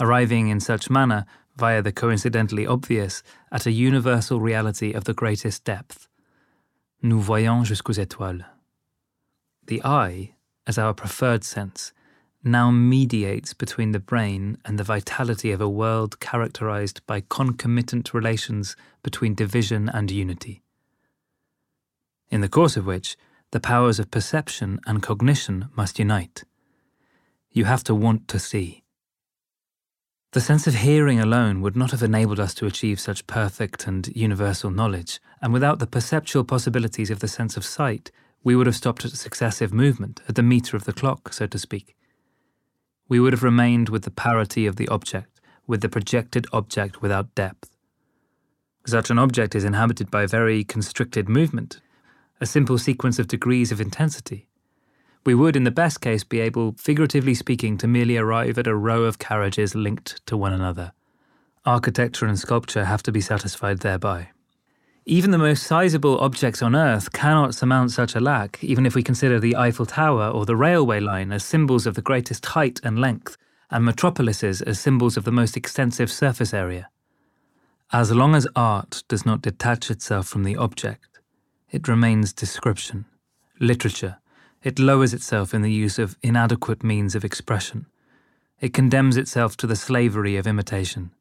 arriving 0.00 0.48
in 0.48 0.58
such 0.58 0.90
manner, 0.90 1.24
via 1.56 1.82
the 1.82 1.92
coincidentally 1.92 2.66
obvious, 2.66 3.22
at 3.50 3.66
a 3.66 3.72
universal 3.72 4.40
reality 4.40 4.92
of 4.92 5.04
the 5.04 5.14
greatest 5.14 5.64
depth 5.64 6.06
nous 7.02 7.20
voyons 7.20 7.64
jusqu'aux 7.64 7.98
étoiles. 7.98 8.44
The 9.66 9.82
eye, 9.84 10.34
as 10.66 10.78
our 10.78 10.94
preferred 10.94 11.44
sense, 11.44 11.92
now 12.42 12.70
mediates 12.70 13.54
between 13.54 13.92
the 13.92 14.00
brain 14.00 14.58
and 14.64 14.78
the 14.78 14.84
vitality 14.84 15.52
of 15.52 15.60
a 15.60 15.68
world 15.68 16.20
characterized 16.20 17.04
by 17.06 17.22
concomitant 17.28 18.14
relations 18.14 18.76
between 19.02 19.34
division 19.34 19.88
and 19.88 20.10
unity. 20.10 20.62
In 22.30 22.40
the 22.40 22.48
course 22.48 22.76
of 22.76 22.86
which, 22.86 23.16
the 23.52 23.60
powers 23.60 23.98
of 23.98 24.10
perception 24.10 24.80
and 24.86 25.02
cognition 25.02 25.68
must 25.76 25.98
unite. 25.98 26.44
You 27.50 27.64
have 27.64 27.84
to 27.84 27.94
want 27.94 28.28
to 28.28 28.38
see. 28.38 28.82
The 30.36 30.42
sense 30.42 30.66
of 30.66 30.74
hearing 30.74 31.18
alone 31.18 31.62
would 31.62 31.76
not 31.76 31.92
have 31.92 32.02
enabled 32.02 32.38
us 32.38 32.52
to 32.56 32.66
achieve 32.66 33.00
such 33.00 33.26
perfect 33.26 33.86
and 33.86 34.06
universal 34.14 34.70
knowledge, 34.70 35.18
and 35.40 35.50
without 35.50 35.78
the 35.78 35.86
perceptual 35.86 36.44
possibilities 36.44 37.10
of 37.10 37.20
the 37.20 37.26
sense 37.26 37.56
of 37.56 37.64
sight, 37.64 38.10
we 38.44 38.54
would 38.54 38.66
have 38.66 38.76
stopped 38.76 39.06
at 39.06 39.12
successive 39.12 39.72
movement, 39.72 40.20
at 40.28 40.34
the 40.34 40.42
meter 40.42 40.76
of 40.76 40.84
the 40.84 40.92
clock, 40.92 41.32
so 41.32 41.46
to 41.46 41.58
speak. 41.58 41.96
We 43.08 43.18
would 43.18 43.32
have 43.32 43.42
remained 43.42 43.88
with 43.88 44.02
the 44.02 44.10
parity 44.10 44.66
of 44.66 44.76
the 44.76 44.88
object, 44.88 45.40
with 45.66 45.80
the 45.80 45.88
projected 45.88 46.46
object 46.52 47.00
without 47.00 47.34
depth. 47.34 47.74
Such 48.86 49.08
an 49.08 49.18
object 49.18 49.54
is 49.54 49.64
inhabited 49.64 50.10
by 50.10 50.26
very 50.26 50.64
constricted 50.64 51.30
movement, 51.30 51.80
a 52.42 52.44
simple 52.44 52.76
sequence 52.76 53.18
of 53.18 53.26
degrees 53.26 53.72
of 53.72 53.80
intensity, 53.80 54.48
we 55.26 55.34
would, 55.34 55.56
in 55.56 55.64
the 55.64 55.70
best 55.70 56.00
case, 56.00 56.24
be 56.24 56.40
able, 56.40 56.72
figuratively 56.78 57.34
speaking, 57.34 57.76
to 57.78 57.86
merely 57.86 58.16
arrive 58.16 58.58
at 58.58 58.66
a 58.66 58.74
row 58.74 59.02
of 59.02 59.18
carriages 59.18 59.74
linked 59.74 60.24
to 60.26 60.36
one 60.36 60.52
another. 60.52 60.92
Architecture 61.64 62.26
and 62.26 62.38
sculpture 62.38 62.84
have 62.84 63.02
to 63.02 63.12
be 63.12 63.20
satisfied 63.20 63.80
thereby. 63.80 64.28
Even 65.04 65.30
the 65.30 65.38
most 65.38 65.64
sizable 65.64 66.18
objects 66.18 66.62
on 66.62 66.74
Earth 66.74 67.12
cannot 67.12 67.54
surmount 67.54 67.92
such 67.92 68.14
a 68.14 68.20
lack, 68.20 68.62
even 68.62 68.86
if 68.86 68.94
we 68.94 69.02
consider 69.02 69.38
the 69.38 69.54
Eiffel 69.56 69.86
Tower 69.86 70.28
or 70.28 70.46
the 70.46 70.56
railway 70.56 71.00
line 71.00 71.30
as 71.30 71.44
symbols 71.44 71.86
of 71.86 71.94
the 71.94 72.02
greatest 72.02 72.44
height 72.46 72.80
and 72.82 72.98
length, 72.98 73.36
and 73.70 73.84
metropolises 73.84 74.62
as 74.62 74.80
symbols 74.80 75.16
of 75.16 75.24
the 75.24 75.32
most 75.32 75.56
extensive 75.56 76.10
surface 76.10 76.54
area. 76.54 76.88
As 77.92 78.12
long 78.12 78.34
as 78.34 78.48
art 78.56 79.04
does 79.08 79.24
not 79.24 79.42
detach 79.42 79.90
itself 79.90 80.26
from 80.26 80.42
the 80.42 80.56
object, 80.56 81.20
it 81.70 81.86
remains 81.86 82.32
description, 82.32 83.06
literature, 83.60 84.18
it 84.66 84.80
lowers 84.80 85.14
itself 85.14 85.54
in 85.54 85.62
the 85.62 85.70
use 85.70 85.96
of 85.96 86.18
inadequate 86.24 86.82
means 86.82 87.14
of 87.14 87.24
expression. 87.24 87.86
It 88.60 88.74
condemns 88.74 89.16
itself 89.16 89.56
to 89.58 89.66
the 89.68 89.76
slavery 89.76 90.36
of 90.36 90.44
imitation. 90.44 91.12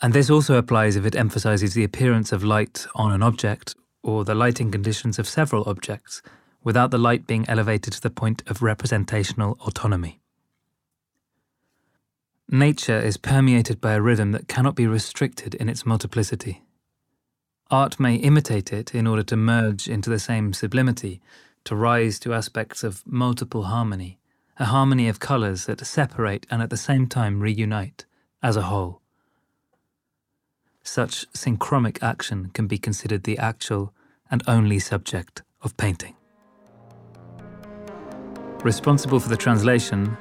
And 0.00 0.14
this 0.14 0.30
also 0.30 0.54
applies 0.54 0.96
if 0.96 1.04
it 1.04 1.14
emphasizes 1.14 1.74
the 1.74 1.84
appearance 1.84 2.32
of 2.32 2.42
light 2.42 2.86
on 2.94 3.12
an 3.12 3.22
object 3.22 3.74
or 4.02 4.24
the 4.24 4.34
lighting 4.34 4.70
conditions 4.70 5.18
of 5.18 5.28
several 5.28 5.68
objects 5.68 6.22
without 6.64 6.90
the 6.90 6.96
light 6.96 7.26
being 7.26 7.44
elevated 7.50 7.92
to 7.92 8.00
the 8.00 8.08
point 8.08 8.42
of 8.46 8.62
representational 8.62 9.58
autonomy. 9.66 10.18
Nature 12.48 12.98
is 12.98 13.18
permeated 13.18 13.78
by 13.78 13.92
a 13.92 14.00
rhythm 14.00 14.32
that 14.32 14.48
cannot 14.48 14.74
be 14.74 14.86
restricted 14.86 15.54
in 15.56 15.68
its 15.68 15.84
multiplicity. 15.84 16.62
Art 17.70 18.00
may 18.00 18.14
imitate 18.14 18.72
it 18.72 18.94
in 18.94 19.06
order 19.06 19.24
to 19.24 19.36
merge 19.36 19.86
into 19.86 20.08
the 20.08 20.18
same 20.18 20.54
sublimity, 20.54 21.20
to 21.66 21.76
rise 21.76 22.18
to 22.20 22.32
aspects 22.32 22.82
of 22.82 23.02
multiple 23.06 23.64
harmony, 23.64 24.18
a 24.58 24.66
harmony 24.66 25.08
of 25.08 25.20
colours 25.20 25.66
that 25.66 25.84
separate 25.84 26.46
and 26.50 26.62
at 26.62 26.70
the 26.70 26.76
same 26.76 27.06
time 27.06 27.40
reunite 27.40 28.06
as 28.42 28.56
a 28.56 28.62
whole. 28.62 29.02
Such 30.82 31.30
synchromic 31.32 32.00
action 32.02 32.50
can 32.54 32.68
be 32.68 32.78
considered 32.78 33.24
the 33.24 33.38
actual 33.38 33.92
and 34.30 34.42
only 34.46 34.78
subject 34.78 35.42
of 35.60 35.76
painting. 35.76 36.14
Responsible 38.62 39.18
for 39.18 39.28
the 39.28 39.36
translation, 39.36 40.16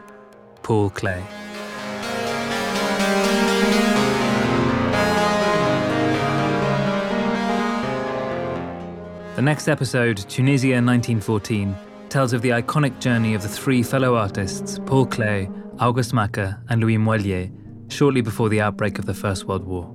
Paul 0.63 0.89
Klee. 0.89 1.23
The 9.35 9.41
next 9.41 9.67
episode, 9.67 10.15
Tunisia 10.29 10.75
1914, 10.75 11.75
tells 12.07 12.31
of 12.31 12.41
the 12.41 12.51
iconic 12.51 13.01
journey 13.01 13.33
of 13.33 13.41
the 13.41 13.49
three 13.49 13.83
fellow 13.83 14.15
artists, 14.15 14.79
Paul 14.85 15.05
Klee, 15.05 15.51
Auguste 15.77 16.13
Macke, 16.13 16.57
and 16.69 16.79
Louis 16.79 16.97
Moilliet, 16.97 17.51
shortly 17.89 18.21
before 18.21 18.47
the 18.47 18.61
outbreak 18.61 18.97
of 18.97 19.05
the 19.05 19.13
First 19.13 19.43
World 19.43 19.65
War. 19.65 19.93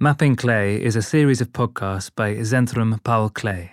Mapping 0.00 0.34
Klee 0.34 0.80
is 0.80 0.96
a 0.96 1.02
series 1.02 1.40
of 1.40 1.52
podcasts 1.52 2.10
by 2.12 2.34
Zentrum 2.34 3.00
Paul 3.04 3.30
Klee. 3.30 3.70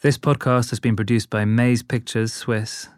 This 0.00 0.16
podcast 0.16 0.70
has 0.70 0.80
been 0.80 0.96
produced 0.96 1.28
by 1.28 1.44
Maze 1.44 1.82
Pictures 1.82 2.32
Swiss 2.32 2.88